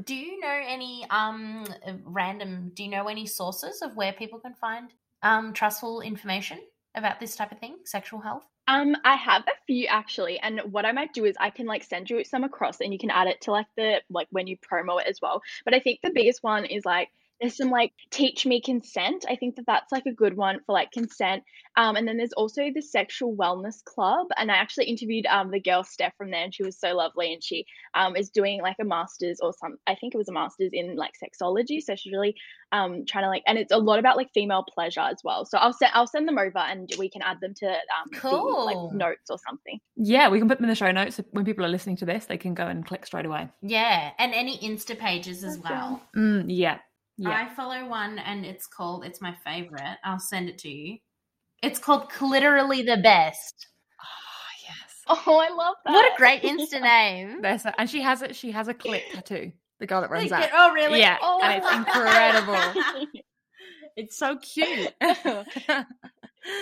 [0.04, 1.65] Do you know any um
[2.04, 4.91] random do you know any sources of where people can find
[5.23, 6.60] um trustful information
[6.93, 8.43] about this type of thing, sexual health?
[8.67, 11.84] Um, I have a few actually, and what I might do is I can like
[11.84, 14.58] send you some across, and you can add it to like the like when you
[14.58, 15.41] promo it as well.
[15.63, 19.26] But I think the biggest one is like there's some like teach me consent.
[19.30, 21.43] I think that that's like a good one for like consent.
[21.76, 25.60] Um, and then there's also the sexual wellness club and i actually interviewed um, the
[25.60, 28.78] girl steph from there and she was so lovely and she um, is doing like
[28.82, 32.12] a master's or some i think it was a master's in like sexology so she's
[32.12, 32.36] really
[32.71, 35.45] um, trying to like and it's a lot about like female pleasure as well.
[35.45, 38.67] So i'll send i'll send them over and we can add them to um cool.
[38.67, 39.80] the, like notes or something.
[39.95, 41.15] Yeah we can put them in the show notes.
[41.15, 43.50] So when people are listening to this they can go and click straight away.
[43.62, 46.02] Yeah and any insta pages as well.
[46.15, 46.80] Mm, yeah
[47.17, 47.30] yeah.
[47.30, 49.97] I follow one and it's called, it's my favorite.
[50.03, 50.97] I'll send it to you.
[51.63, 53.67] It's called Cliterally the Best.
[53.99, 55.19] Oh, yes.
[55.27, 55.91] Oh, I love that.
[55.93, 57.41] What a great Insta name.
[57.77, 59.51] and she has it, she has a clit tattoo.
[59.80, 60.49] The girl that runs that.
[60.53, 60.99] Oh, really?
[60.99, 62.82] Yeah, Oh, and it's incredible.
[63.95, 64.93] It's so cute.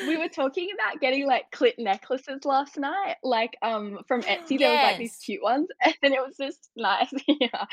[0.08, 4.58] we were talking about getting like clip necklaces last night, like um from Etsy.
[4.58, 7.12] There was like these cute ones, and it was just nice.
[7.28, 7.66] yeah.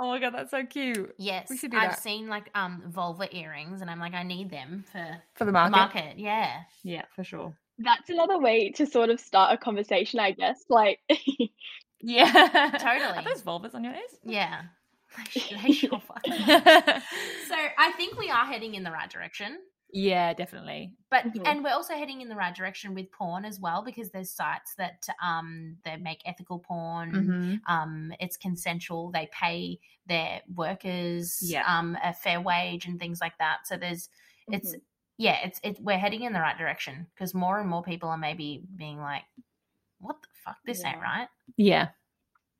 [0.00, 1.14] Oh my god, that's so cute.
[1.18, 2.00] Yes, We should do I've that.
[2.00, 5.52] seen like um vulva earrings, and I'm like, I need them for For the the
[5.52, 5.70] market.
[5.76, 6.18] market.
[6.18, 7.54] Yeah, Yeah, for sure.
[7.78, 10.58] That's another way to sort of start a conversation, I guess.
[10.68, 10.98] Like,
[12.02, 12.30] Yeah.
[12.78, 13.18] Totally.
[13.18, 14.16] Are those vulvas on your ears?
[14.24, 14.62] yeah.
[15.34, 16.00] They sure.
[16.24, 19.58] So I think we are heading in the right direction.
[19.92, 20.94] Yeah, definitely.
[21.10, 21.46] But Mhm.
[21.46, 24.74] and we're also heading in the right direction with porn as well because there's sites
[24.76, 27.12] that um they make ethical porn.
[27.12, 27.60] Mhm.
[27.66, 29.10] Um, it's consensual.
[29.10, 31.64] They pay their workers Yeah.
[31.66, 33.66] um a fair wage and things like that.
[33.66, 34.08] So there's
[34.50, 34.80] it's Mhm.
[35.18, 38.18] yeah it's it's we're heading in the right direction because more and more people are
[38.18, 39.24] maybe being like,
[39.98, 41.28] what the fuck this ain't right.
[41.56, 41.90] Yeah.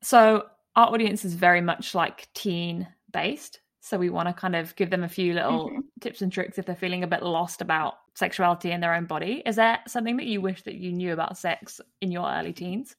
[0.01, 3.61] So our audience is very much like teen based.
[3.81, 5.83] So we want to kind of give them a few little Mhm.
[5.99, 9.41] tips and tricks if they're feeling a bit lost about sexuality in their own body.
[9.45, 12.95] Is there something that you wish that you knew about sex in your early teens?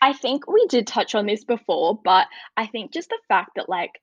[0.00, 2.26] I think we did touch on this before, but
[2.56, 4.00] I think just the fact that like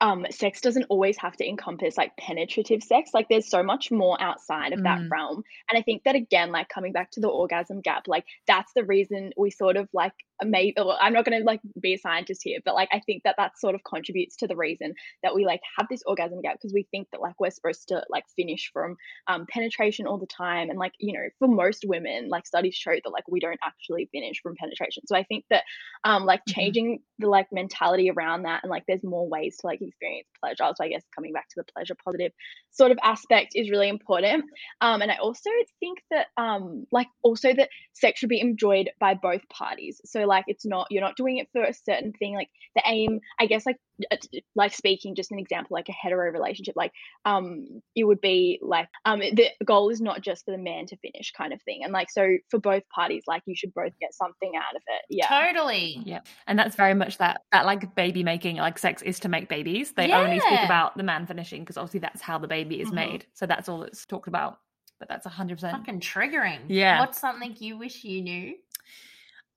[0.00, 3.10] um sex doesn't always have to encompass like penetrative sex.
[3.14, 5.10] Like there's so much more outside of that Mm.
[5.10, 5.44] realm.
[5.70, 8.84] And I think that again, like coming back to the orgasm gap, like that's the
[8.84, 10.14] reason we sort of like
[10.44, 13.22] maybe well, I'm not going to like be a scientist here, but like I think
[13.24, 16.56] that that sort of contributes to the reason that we like have this orgasm gap
[16.56, 18.96] because we think that like we're supposed to like finish from
[19.28, 22.92] um penetration all the time and like you know for most women like studies show
[22.92, 25.06] that like we don't actually finish from penetration.
[25.06, 25.62] So I think that
[26.04, 26.52] um like Mhm.
[26.54, 30.72] changing the like mentality around that and like there's more ways to like experience pleasure
[30.74, 32.32] so i guess coming back to the pleasure positive
[32.70, 34.44] sort of aspect is really important
[34.80, 39.14] um and i also think that um like also that sex should be enjoyed by
[39.14, 42.48] both parties so like it's not you're not doing it for a certain thing like
[42.74, 43.76] the aim i guess like
[44.10, 44.16] uh,
[44.56, 46.90] like speaking just an example like a hetero relationship like
[47.24, 50.96] um it would be like um the goal is not just for the man to
[50.96, 54.12] finish kind of thing and like so for both parties like you should both get
[54.12, 56.00] something out of it yeah Totally.
[56.04, 56.20] Yeah.
[56.46, 59.92] And that's very much that that like baby making, like sex is to make babies.
[59.92, 62.94] They only speak about the man finishing because obviously that's how the baby is Mhm.
[62.94, 63.26] made.
[63.34, 64.58] So that's all that's talked about.
[64.98, 65.76] But that's hundred percent.
[65.78, 66.60] Fucking triggering.
[66.68, 67.00] Yeah.
[67.00, 68.54] What's something you wish you knew?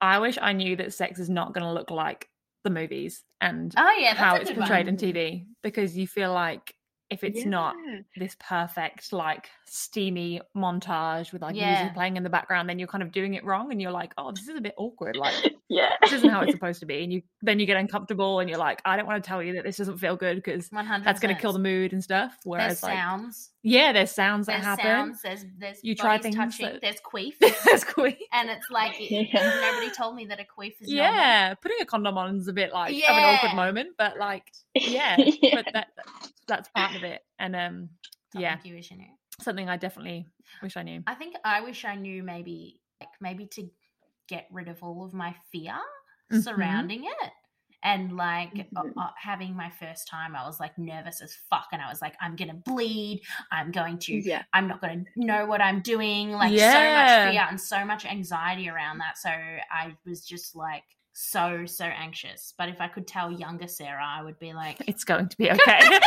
[0.02, 2.30] I wish I knew that sex is not going to look like
[2.64, 4.96] the movies and Oh yeah, how it's portrayed one.
[4.96, 6.74] in TV because you feel like
[7.10, 7.76] if it's not
[8.18, 11.78] this perfect like steamy montage with like Yeah.
[11.80, 14.14] music playing in the background then you're kind of doing it wrong and you're like
[14.18, 15.34] oh this is a bit awkward like
[15.70, 18.50] yeah this isn't how it's supposed to be and you then you get uncomfortable and
[18.50, 21.20] you're like i don't want to tell you that this doesn't feel good because that's
[21.20, 23.50] going to kill the mood and stuff There's whereas like sounds.
[23.64, 25.22] yeah there's sounds that happen sounds.
[25.22, 26.66] There's there's You try things touching.
[26.68, 27.34] that- There's queef.
[27.40, 29.26] there's queef and it's like Yeah.
[29.62, 31.14] nobody told me that a queef is normal.
[31.14, 34.52] yeah putting a condom on is a bit like of an awkward moment but like
[34.88, 35.18] yeah,
[35.54, 35.88] but that
[36.48, 37.90] that's part of it and um
[38.34, 39.06] Something yeah you wish you knew.
[39.42, 40.28] something i definitely
[40.62, 43.70] wish i knew I think I wish I knew maybe like maybe to
[44.28, 45.76] get rid of all of my fear
[46.32, 46.44] Mhm.
[46.44, 47.32] surrounding it.
[47.84, 48.94] And like uh, Mhm.
[48.98, 52.16] uh, having my first time, I was like nervous as fuck, and I was like,
[52.20, 53.22] "I'm gonna bleed.
[53.52, 54.16] I'm going to.
[54.16, 56.94] yeah I'm not gonna know what I'm doing." Like so Yeah.
[56.94, 59.18] much fear and so much anxiety around that.
[59.20, 60.84] So I was just like
[61.18, 62.54] so so anxious.
[62.58, 65.52] But if I could tell younger Sarah, I would be like, it's going to be
[65.52, 65.80] okay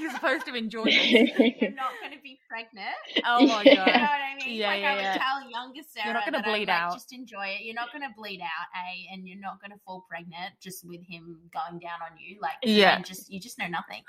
[0.00, 3.70] you're supposed to enjoy it "You're not gonna be pregnant." oh my Yeah.
[3.70, 4.56] You know god what I mean?
[4.56, 5.18] Yeah, like yeah, I would yeah.
[5.18, 6.94] tell younger Sarah you're not that I'd, bleed like, out.
[6.94, 7.64] Just enjoy it.
[7.64, 11.38] You're not gonna bleed out, a, and you're not gonna fall pregnant just with him
[11.52, 12.38] going down on you.
[12.40, 13.00] Like, Yeah.
[13.00, 14.02] just you just know nothing.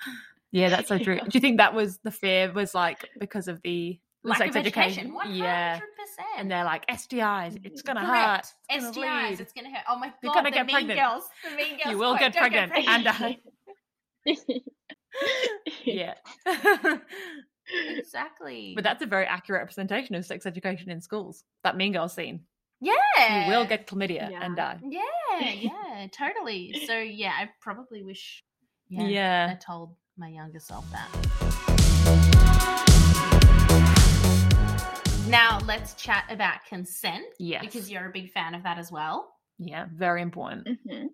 [0.51, 1.19] Yeah, that's so true.
[1.19, 4.59] Do you think that was the fear was like because of the Lack sex of
[4.59, 5.07] education.
[5.15, 5.33] education?
[5.33, 5.37] 100%.
[5.37, 5.79] Yeah.
[6.37, 7.65] And they're like STIs, mm-hmm.
[7.65, 8.07] it's gonna hurt.
[8.07, 8.53] Correct.
[8.69, 9.39] It's gonna STIs, bleed.
[9.39, 9.83] it's gonna hurt.
[9.89, 10.99] Oh my god, You're gonna the get mean pregnant.
[10.99, 11.23] girls.
[11.43, 11.91] The mean girls.
[11.91, 13.37] You will get "Don't pregnant and die.
[15.85, 16.13] Yeah.
[17.97, 18.73] exactly.
[18.75, 21.43] but that's a very accurate representation of sex education in schools.
[21.63, 22.41] That Mean girl scene.
[22.79, 24.39] yeah, You will get chlamydia Yeah.
[24.43, 24.79] and die.
[24.83, 26.83] Yeah, yeah, totally.
[26.85, 28.43] So yeah, I probably wish.
[28.87, 29.47] Yeah, Yeah.
[29.51, 31.07] I told my younger self that.
[35.29, 37.61] Now let's chat about consent Yes.
[37.63, 39.31] because you're a big fan of that as well.
[39.59, 40.67] Yeah, very important.
[40.87, 41.09] Mhm.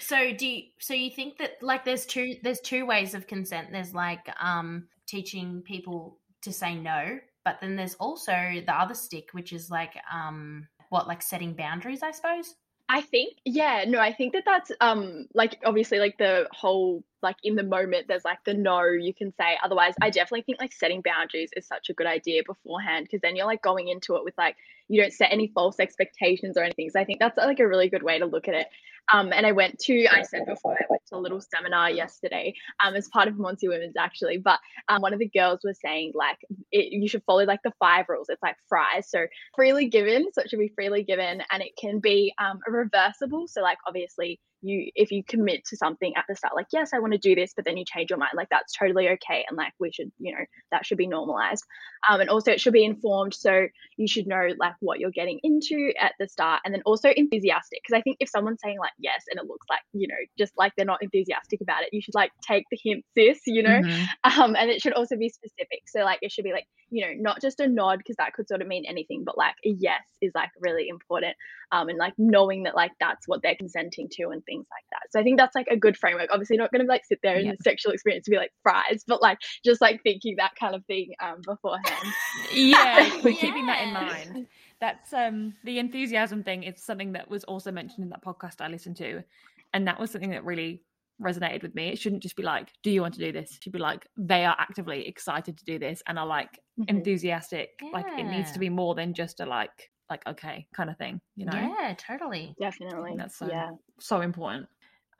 [0.00, 3.68] So do you, so you think that like there's two there's two ways of consent.
[3.70, 9.28] There's like um teaching people to say no, but then there's also the other stick
[9.32, 12.56] which is like um what like setting boundaries, I suppose.
[12.88, 17.36] I think, yeah, no, I think that that's um like obviously like the whole like
[17.42, 19.58] in the moment there's like the no you can say.
[19.62, 23.36] Otherwise, I definitely think like setting boundaries is such a good idea beforehand because then
[23.36, 24.56] you're like going into it with like
[24.88, 26.90] you don't set any false expectations or anything.
[26.90, 28.66] So I think that's like a really good way to look at it.
[29.12, 32.54] Um, and I went to I said before I went to a little seminar yesterday
[32.82, 36.12] um, as part of Monsu Women's actually, but um, one of the girls was saying
[36.14, 36.38] like
[36.72, 38.28] it, you should follow like the five rules.
[38.30, 41.98] It's like fries, so freely given, so it should be freely given, and it can
[41.98, 43.46] be um, reversible.
[43.46, 46.98] So like obviously you if you commit to something at the start like yes i
[46.98, 49.56] want to do this but then you change your mind like that's totally okay and
[49.56, 51.64] like we should you know that should be normalized
[52.08, 55.38] um, and also it should be informed so you should know like what you're getting
[55.42, 58.92] into at the start and then also enthusiastic because i think if someone's saying like
[58.98, 62.00] yes and it looks like you know just like they're not enthusiastic about it you
[62.00, 64.40] should like take the hint sis you know mm-hmm.
[64.40, 67.12] um, and it should also be specific so like it should be like you know
[67.18, 70.02] not just a nod because that could sort of mean anything but like a yes
[70.20, 71.34] is like really important
[71.74, 75.10] um, and like knowing that like that's what they're consenting to and things like that.
[75.10, 76.28] So I think that's like a good framework.
[76.32, 79.04] Obviously, not going to like sit there in the sexual experience to be like fries,
[79.06, 82.14] but like just like thinking that kind of thing um, beforehand.
[82.52, 84.46] yeah, we're keeping that in mind.
[84.80, 86.62] That's um the enthusiasm thing.
[86.62, 89.24] It's something that was also mentioned in that podcast I listened to,
[89.72, 90.82] and that was something that really
[91.22, 91.88] resonated with me.
[91.88, 94.06] It shouldn't just be like, "Do you want to do this?" It should be like,
[94.16, 96.96] "They are actively excited to do this and are like mm-hmm.
[96.96, 97.90] enthusiastic." Yeah.
[97.92, 101.20] Like it needs to be more than just a like like okay kind of thing
[101.34, 104.66] you know yeah totally definitely that's so, yeah so important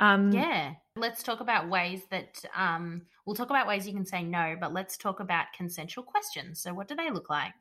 [0.01, 4.23] um yeah let's talk about ways that um we'll talk about ways you can say
[4.23, 7.53] no but let's talk about consensual questions so what do they look like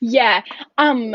[0.00, 0.40] yeah
[0.78, 1.14] um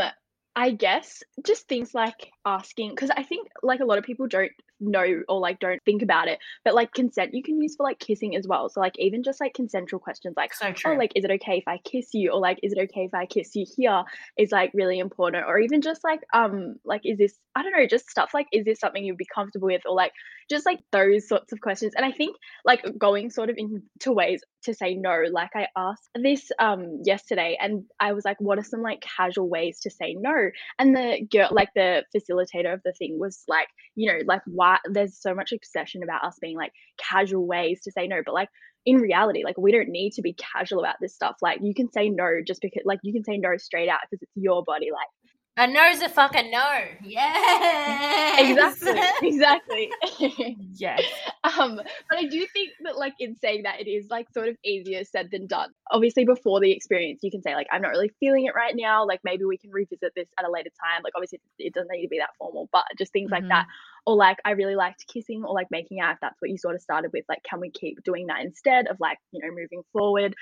[0.56, 4.52] I guess just things like asking, because I think like a lot of people don't
[4.80, 7.98] know or like don't think about it, but like consent you can use for like
[7.98, 8.68] kissing as well.
[8.68, 11.64] So like even just like consensual questions like, so oh, like is it okay if
[11.66, 14.02] I kiss you, or like is it okay if I kiss you here,
[14.38, 15.44] is like really important.
[15.46, 18.64] Or even just like um like is this I don't know just stuff like is
[18.64, 20.12] this something you'd be comfortable with, or like
[20.50, 21.94] just like those sorts of questions.
[21.96, 25.22] And I think like going sort of into ways to say no.
[25.30, 29.48] Like I asked this um yesterday, and I was like, what are some like casual
[29.48, 30.50] ways to say no?
[30.78, 34.63] And the girl, like the facilitator of the thing, was like, you know, like why
[34.90, 38.48] there's so much obsession about us being like casual ways to say no, but like
[38.86, 41.36] in reality, like we don't need to be casual about this stuff.
[41.40, 44.22] Like you can say no just because, like you can say no straight out because
[44.22, 44.90] it's your body.
[44.92, 45.08] Like
[45.56, 46.78] a no's a fucking no.
[47.02, 48.40] Yeah.
[48.40, 49.00] Exactly.
[49.22, 49.90] Exactly.
[50.74, 51.02] yes.
[51.44, 54.56] Um, but I do think that like in saying that it is like sort of
[54.64, 55.70] easier said than done.
[55.92, 59.06] Obviously before the experience you can say like I'm not really feeling it right now.
[59.06, 61.02] Like maybe we can revisit this at a later time.
[61.04, 63.44] Like obviously it doesn't need to be that formal, but just things mm-hmm.
[63.44, 63.66] like that.
[64.06, 66.74] Or like I really liked kissing or like making out if that's what you sort
[66.74, 67.24] of started with.
[67.28, 70.34] Like can we keep doing that instead of like, you know, moving forward?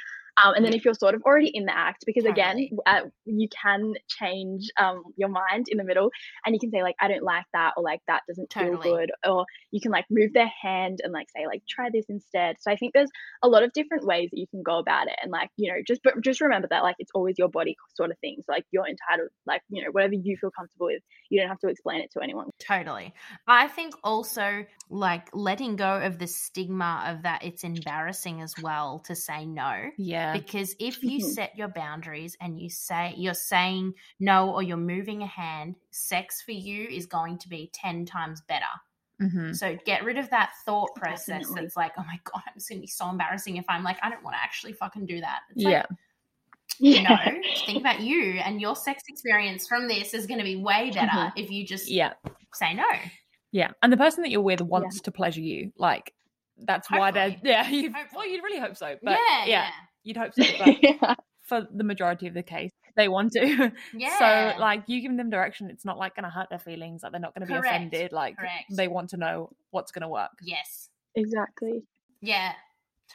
[0.43, 3.49] Um, and then if you're sort of already in the act, because again, uh, you
[3.49, 6.11] can change um, your mind in the middle
[6.47, 8.83] and you can say, like, I don't like that, or like, that doesn't totally.
[8.83, 9.13] feel good.
[9.27, 12.57] Or you can like move their hand and like say, like, try this instead.
[12.61, 13.11] So I think there's
[13.43, 15.17] a lot of different ways that you can go about it.
[15.23, 18.11] And like, you know, just, but just remember that like it's always your body sort
[18.11, 18.39] of thing.
[18.47, 21.61] So like you're entitled, like, you know, whatever you feel comfortable with, you don't have
[21.61, 22.49] to explain it to anyone.
[22.59, 23.13] Totally.
[23.47, 29.01] I think also like letting go of the stigma of that it's embarrassing as well
[29.07, 29.91] to say no.
[29.99, 30.22] Yeah.
[30.23, 30.33] Yeah.
[30.33, 35.23] Because if you set your boundaries and you say you're saying no or you're moving
[35.23, 38.65] a hand, sex for you is going to be 10 times better.
[39.21, 39.53] Mm-hmm.
[39.53, 41.63] So get rid of that thought process Definitely.
[41.63, 44.11] that's like, oh my God, it's going to be so embarrassing if I'm like, I
[44.11, 45.41] don't want to actually fucking do that.
[45.55, 45.79] It's yeah.
[45.79, 45.87] Like,
[46.79, 47.17] you know,
[47.67, 51.07] think about you and your sex experience from this is going to be way better
[51.07, 51.39] mm-hmm.
[51.39, 52.15] if you just yeah.
[52.55, 52.85] say no.
[53.53, 53.73] Yeah.
[53.83, 55.03] And the person that you're with wants yeah.
[55.03, 55.73] to pleasure you.
[55.77, 56.15] Like,
[56.59, 57.01] that's Hopefully.
[57.01, 58.97] why they're, yeah, you well, you'd really hope so.
[59.03, 59.47] But yeah, yeah.
[59.47, 59.71] yeah
[60.05, 61.15] You'd hope so, but yeah.
[61.43, 63.73] for the majority of the case, they want to.
[63.95, 64.53] Yeah.
[64.55, 67.03] So, like, you giving them direction, it's not like going to hurt their feelings.
[67.03, 68.13] Like, they're not going to be offended.
[68.13, 68.65] Like, Correct.
[68.77, 70.31] they want to know what's going to work.
[70.43, 70.89] Yes.
[71.15, 71.83] Exactly.
[72.21, 72.53] Yeah.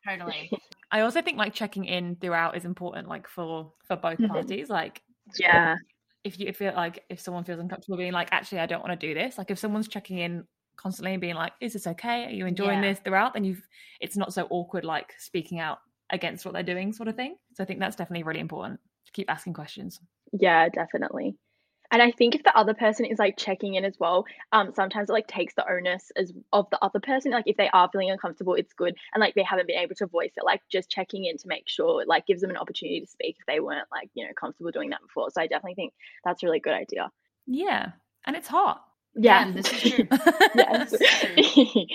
[0.08, 0.52] Totally.
[0.92, 4.32] I also think like checking in throughout is important, like for for both mm-hmm.
[4.32, 4.70] parties.
[4.70, 5.02] Like,
[5.40, 5.76] yeah.
[6.24, 9.08] If you feel like if someone feels uncomfortable being like, actually, I don't want to
[9.08, 9.38] do this.
[9.38, 10.46] Like, if someone's checking in
[10.76, 12.26] constantly and being like, is this okay?
[12.26, 12.90] Are you enjoying yeah.
[12.90, 13.34] this throughout?
[13.34, 13.68] Then you've
[14.00, 17.36] it's not so awkward like speaking out against what they're doing sort of thing.
[17.54, 20.00] So i think that's definitely really important to keep asking questions.
[20.32, 21.38] Yeah definitely.
[21.92, 25.10] And i think if the other person is like checking in as well um sometimes
[25.10, 27.32] it like takes the onus as of the other person.
[27.32, 28.96] Like if they are feeling uncomfortable it's good.
[29.14, 31.68] And like they haven't been able to voice it like just checking in to make
[31.68, 34.72] sure like gives them an opportunity to speak if they weren't like you know comfortable
[34.72, 35.30] doing that before.
[35.32, 35.94] So i definitely think
[36.24, 37.10] that's a really good idea.
[37.46, 37.92] Yeah.
[38.26, 38.84] And it's hot.
[39.20, 40.08] Yeah, this is true.
[40.56, 40.94] yes.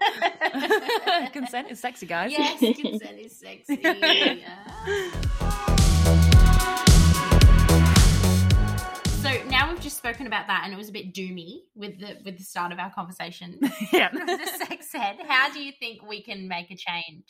[1.32, 2.32] consent is sexy, guys.
[2.32, 3.82] Yes, consent is sexy.
[9.22, 12.18] So now we've just spoken about that, and it was a bit doomy with the
[12.24, 13.58] with the start of our conversation.
[13.92, 15.16] Yeah, the sex ed.
[15.26, 17.24] How do you think we can make a change?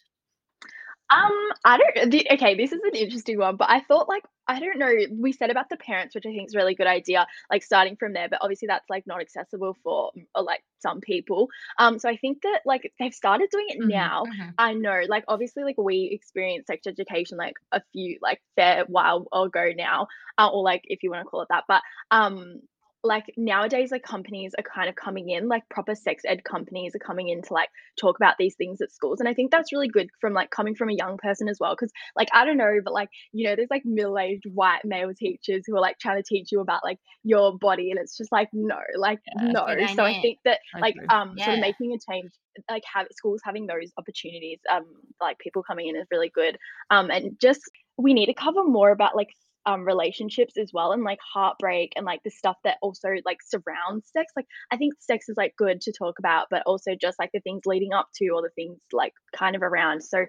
[1.08, 2.10] Um, I don't.
[2.10, 4.92] The, okay, this is an interesting one, but I thought like I don't know.
[5.12, 7.96] We said about the parents, which I think is a really good idea, like starting
[7.96, 8.28] from there.
[8.28, 11.48] But obviously, that's like not accessible for or like some people.
[11.78, 14.24] Um, so I think that like they've started doing it Mhm, now.
[14.26, 14.54] mhm.
[14.58, 19.28] I know, like obviously, like we experienced sex education like a few like fair while
[19.32, 21.64] ago now, uh, or like if you want to call it that.
[21.68, 22.62] But um,
[23.06, 26.98] like nowadays, like companies are kind of coming in, like proper sex ed companies are
[27.00, 29.88] coming in to like talk about these things at schools, and I think that's really
[29.88, 31.74] good from like coming from a young person as well.
[31.74, 35.12] Because like I don't know, but like you know, there's like middle aged white male
[35.14, 38.32] teachers who are like trying to teach you about like your body, and it's just
[38.32, 39.66] like no, like Yeah, no.
[39.66, 42.32] good So I think that I like um sort of making a change
[42.70, 44.84] like have schools having those opportunities um
[45.20, 46.56] like people coming in is really good
[46.90, 47.60] um and just
[47.98, 49.28] we need to cover more about like
[49.66, 54.08] um relationships as well and like heartbreak and like the stuff that also like surrounds
[54.12, 57.30] sex like i think sex is like good to talk about but also just like
[57.32, 60.24] the things leading up to or the things like kind of around so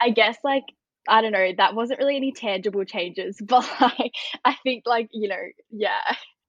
[0.00, 0.64] i guess like
[1.08, 4.12] i don't know that wasn't really any tangible changes but like
[4.44, 6.00] i think like you know yeah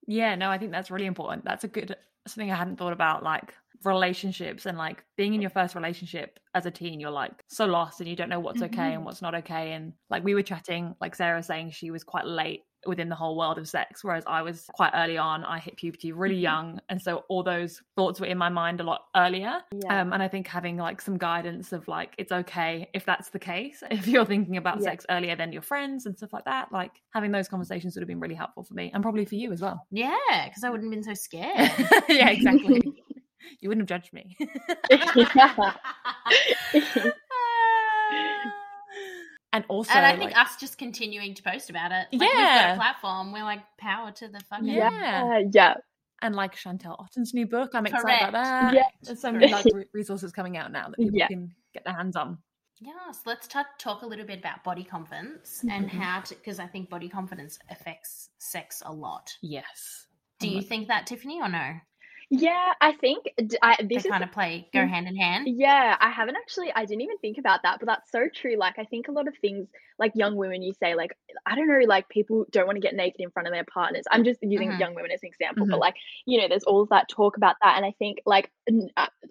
[0.07, 1.45] Yeah, no, I think that's really important.
[1.45, 1.95] That's a good
[2.28, 3.53] something I hadn't thought about, like
[3.86, 7.99] relationships and like being in your first relationship as a teen, you're like so lost
[7.99, 9.73] and you don't know what's okay and what's not okay.
[9.73, 13.38] And like we were chatting, like Sarah saying she was quite late within the whole
[13.38, 15.45] world of sex, whereas I was quite early on.
[15.45, 16.81] I hit puberty really young.
[16.89, 19.61] And so all those thoughts were in my mind a lot earlier.
[19.71, 23.29] yeah Um, and I think having like some guidance of like it's okay if that's
[23.29, 23.81] the case.
[23.89, 24.89] If you're thinking about Yeah.
[24.89, 28.07] sex earlier than your friends and stuff like that, like having those conversations would have
[28.09, 29.88] been really helpful for me and probably for you as well.
[29.89, 30.17] Yeah,
[30.49, 31.71] because I wouldn't have been so scared.
[32.09, 32.81] yeah, exactly.
[33.60, 34.36] you wouldn't have judged me.
[39.52, 42.08] and also, and I think like- us just continuing to post about it.
[42.12, 42.74] Like, We've got Yeah.
[42.74, 43.32] a platform.
[43.32, 44.68] We're like, power to the fucking.
[44.68, 44.89] Yeah.
[44.91, 45.74] yeah yeah
[46.22, 48.74] and like Chantelle Otten's new book, I'm excited about that.
[48.74, 48.84] Yeah.
[49.02, 51.28] There's so many like re- resources coming out now that people Yeah.
[51.28, 52.38] can get their hands on.
[52.80, 56.00] Yes, let's ta- talk a little bit about body confidence and Mhm.
[56.00, 59.34] how to, because I think body confidence affects sex a lot.
[59.41, 60.08] Yes.
[60.39, 61.74] Do you think that, Tiffany, or no?
[62.36, 63.25] Yeah, I think
[63.61, 64.88] I, They this is kind of play, go Mm.
[64.88, 65.51] hand in hand.
[65.51, 68.55] yeah, I haven't actually I didn't even think about that, but that's so true.
[68.57, 69.67] Like I think a lot of things
[69.99, 71.11] like young women you say like
[71.45, 74.05] I don't know like people don't want to get naked in front of their partners.
[74.11, 74.79] I'm just using Mhm.
[74.79, 75.71] young women as an example, Mhm.
[75.71, 78.51] but like you know there's all of that talk about that and I think like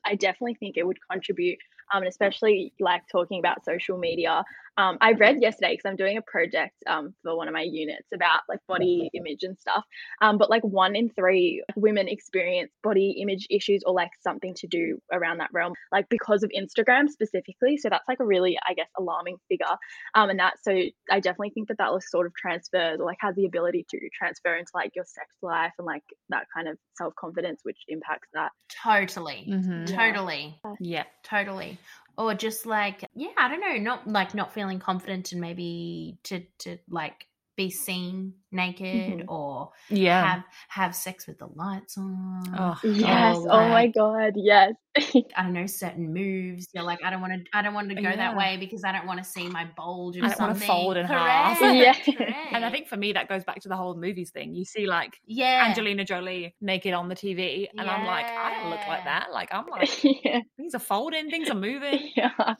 [0.05, 1.59] I definitely think it would contribute
[1.95, 4.45] um and especially like talking about social media.
[4.77, 8.09] Um I read yesterday because I'm doing a project um for one of my units
[8.15, 9.85] about like body image and stuff.
[10.21, 14.67] Um, but like one in three women experience body image issues or like something to
[14.67, 17.77] do around that realm, like because of Instagram specifically.
[17.77, 19.67] So that's like a really, I guess, alarming figure.
[20.15, 20.73] Um, and that, so
[21.11, 23.99] I definitely think that that was sort of transfers or like has the ability to
[24.17, 28.29] transfer into like your sex life and like that kind of self confidence, which impacts
[28.35, 28.53] that.
[28.83, 29.47] Totally.
[29.49, 29.89] Mhm.
[29.89, 29.97] Yeah.
[29.97, 30.61] Totally.
[30.81, 31.05] Yeah.
[31.25, 31.79] Totally.
[32.19, 36.41] Or just like, yeah, I don't know, not like not feeling confident and maybe to,
[36.61, 39.25] to like be seen naked Mhm.
[39.29, 40.25] or Yeah.
[40.27, 42.43] have have sex with the lights on.
[42.57, 43.37] Oh, Yes.
[43.49, 44.33] Oh, my God.
[44.37, 44.73] Yes.
[45.37, 46.69] I don't know certain moves.
[46.75, 47.57] You're like, I don't want to.
[47.57, 48.17] I don't want to go Yeah.
[48.17, 50.97] that way because I don't want to see my bulge or I don't wanna fold
[50.97, 51.59] in half.
[51.61, 51.95] Yeah.
[51.95, 52.53] correct.
[52.53, 54.55] And I think for me, that goes back to the whole movies thing.
[54.55, 58.71] You see, like, yeah, Angelina Jolie naked on the TV, and I'm like, I don't
[58.71, 59.33] look like that.
[59.33, 60.41] Like, I'm like, yeah.
[60.57, 62.11] things are folding, things are moving.
[62.17, 62.55] Yeah.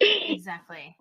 [0.00, 0.96] exactly.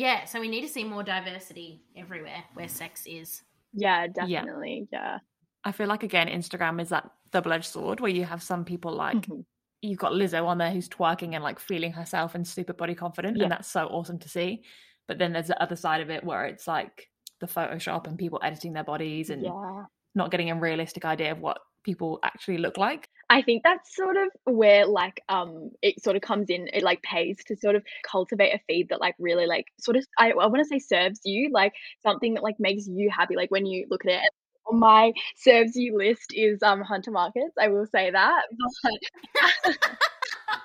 [0.00, 3.42] Yeah, so we need to see more diversity everywhere where sex is.
[3.74, 4.88] Yeah, definitely.
[4.90, 5.18] Yeah.
[5.62, 8.92] I feel like, again, Instagram is that double edged sword where you have some people
[8.94, 9.44] like, Mhm.
[9.82, 13.36] you've got Lizzo on there who's twerking and like feeling herself and super body confident,
[13.36, 13.42] Yeah.
[13.42, 14.64] and that's so awesome to see.
[15.06, 18.40] But then there's the other side of it where it's like the Photoshop and people
[18.42, 19.84] editing their bodies and Yeah.
[20.14, 23.09] not getting a realistic idea of what people actually look like.
[23.30, 27.00] I think that's sort of where like um it sort of comes in it like
[27.02, 30.46] pays to sort of cultivate a feed that like really like sort of I, I
[30.46, 31.72] want to say serves you like
[32.02, 34.30] something that like makes you happy like when you look at it.
[34.70, 38.42] On my serves you list is um hunter markets I will say that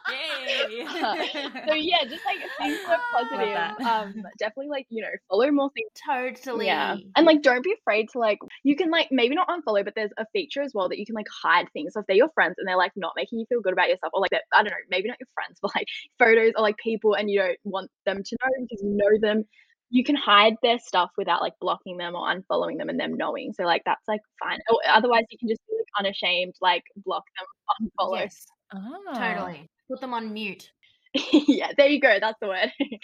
[0.10, 0.86] Yay!
[1.68, 3.82] so yeah just like things that are positive that.
[3.82, 6.68] um definitely like you know follow more things Totally.
[6.68, 6.98] yeah.
[7.16, 10.12] And like don't be afraid to like you can like maybe not unfollow, but there's
[10.18, 11.94] a feature as well that you can like hide things.
[11.94, 14.12] So if they're your friends and they're like not making you feel good about yourself,
[14.14, 15.88] or like that I don't know, maybe not your friends, but like
[16.20, 19.46] photos or like people and you don't want them to know because you know them,
[19.90, 23.54] you can hide their stuff without like blocking them or unfollowing them and them knowing.
[23.54, 24.60] So like that's like fine.
[24.70, 28.20] Or otherwise you can just be like unashamed, like block them, unfollow.
[28.20, 29.70] Yes, Ah, totally.
[29.90, 30.72] Put them on mute.
[31.32, 32.18] yeah, there you go.
[32.20, 32.72] That's the word.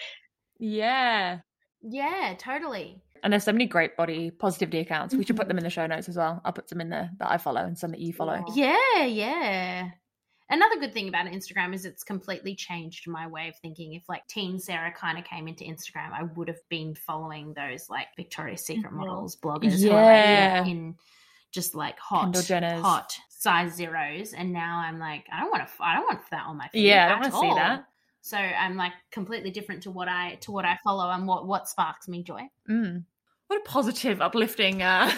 [0.58, 1.40] Yeah.
[1.82, 3.02] Yeah, totally.
[3.24, 5.12] And there's so many great body positivity accounts.
[5.12, 6.40] We should put them in the show notes as well.
[6.44, 8.44] I'll put some in there that I follow and some that you follow.
[8.54, 8.76] Yeah.
[8.96, 9.88] Yeah, yeah.
[10.50, 13.94] Another good thing about Instagram is it's completely changed my way of thinking.
[13.94, 17.88] If like teen Sarah kind of came into Instagram, I would have been following those
[17.90, 18.96] like Victoria's Secret Mhm.
[18.98, 20.64] models, bloggers, who are like, Yeah.
[20.66, 20.94] in
[21.52, 25.94] just like hot, hot size zeros, and now I'm like, I don't want to, I
[25.94, 26.86] don't want that on my feet.
[26.86, 27.84] Yeah, I don't want to see that.
[28.22, 31.68] So I'm like completely different to what I to what I follow and what what
[31.68, 32.42] sparks me joy.
[32.70, 33.04] Mm.
[33.48, 34.80] What a positive, uplifting.
[34.80, 35.10] Uh,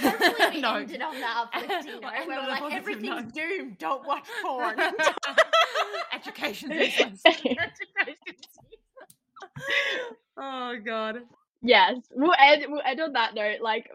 [0.51, 0.75] we no.
[0.75, 3.35] ended on that uplifting note where we're like, everything's note.
[3.35, 3.79] doomed.
[3.79, 4.81] Don't watch porn.
[6.13, 7.17] Education.
[10.37, 11.19] oh god.
[11.65, 13.91] Yes, we'll end we'll end on that note, like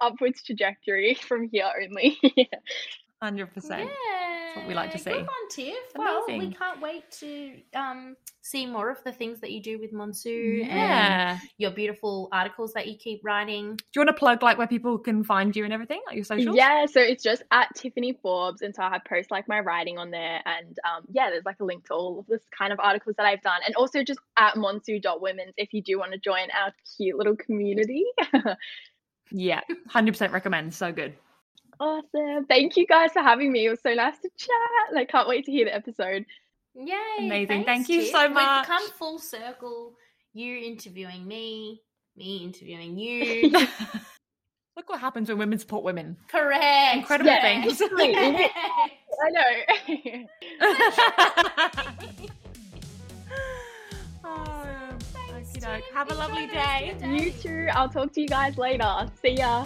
[0.00, 2.18] upwards trajectory from here only.
[2.36, 2.46] yeah.
[3.22, 3.88] 100%.
[4.54, 5.10] That's what we like to see.
[5.10, 5.74] Good one, Tiff.
[5.96, 9.92] Well, we can't wait to um, see more of the things that you do with
[9.92, 11.32] Monsu yeah.
[11.32, 13.74] and your beautiful articles that you keep writing.
[13.76, 16.24] Do you want to plug like where people can find you and everything, like your
[16.24, 16.56] socials?
[16.56, 20.10] Yeah, so it's just at Tiffany Forbes, and so I post like my writing on
[20.10, 23.16] there, and um, yeah, there's like a link to all of this kind of articles
[23.16, 26.72] that I've done, and also just at Monsu.women's if you do want to join our
[26.96, 28.04] cute little community.
[29.32, 30.74] yeah, hundred percent recommend.
[30.74, 31.14] So good.
[31.80, 32.46] Awesome.
[32.46, 33.66] Thank you guys for having me.
[33.66, 34.96] It was so nice to chat.
[34.96, 36.24] I can't wait to hear the episode.
[36.74, 36.96] Yay.
[37.18, 37.64] Amazing.
[37.64, 38.60] Thank you so much.
[38.60, 39.94] We've come full circle.
[40.32, 41.82] You interviewing me,
[42.16, 43.50] me interviewing you.
[44.76, 46.16] Look what happens when women support women.
[46.26, 46.96] Correct.
[46.96, 47.62] Incredible yeah.
[47.62, 47.80] things.
[49.22, 49.52] I know.
[54.24, 54.66] oh,
[55.94, 56.96] Have a lovely day.
[57.04, 57.68] You too.
[57.72, 59.08] I'll talk to you guys later.
[59.22, 59.64] See ya.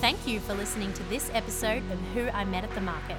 [0.00, 3.16] Thank you for listening to this episode of Who I Met at the Market.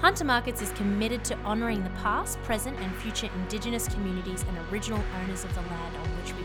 [0.00, 4.98] Hunter Markets is committed to honouring the past, present, and future Indigenous communities and original
[5.20, 6.42] owners of the land on which we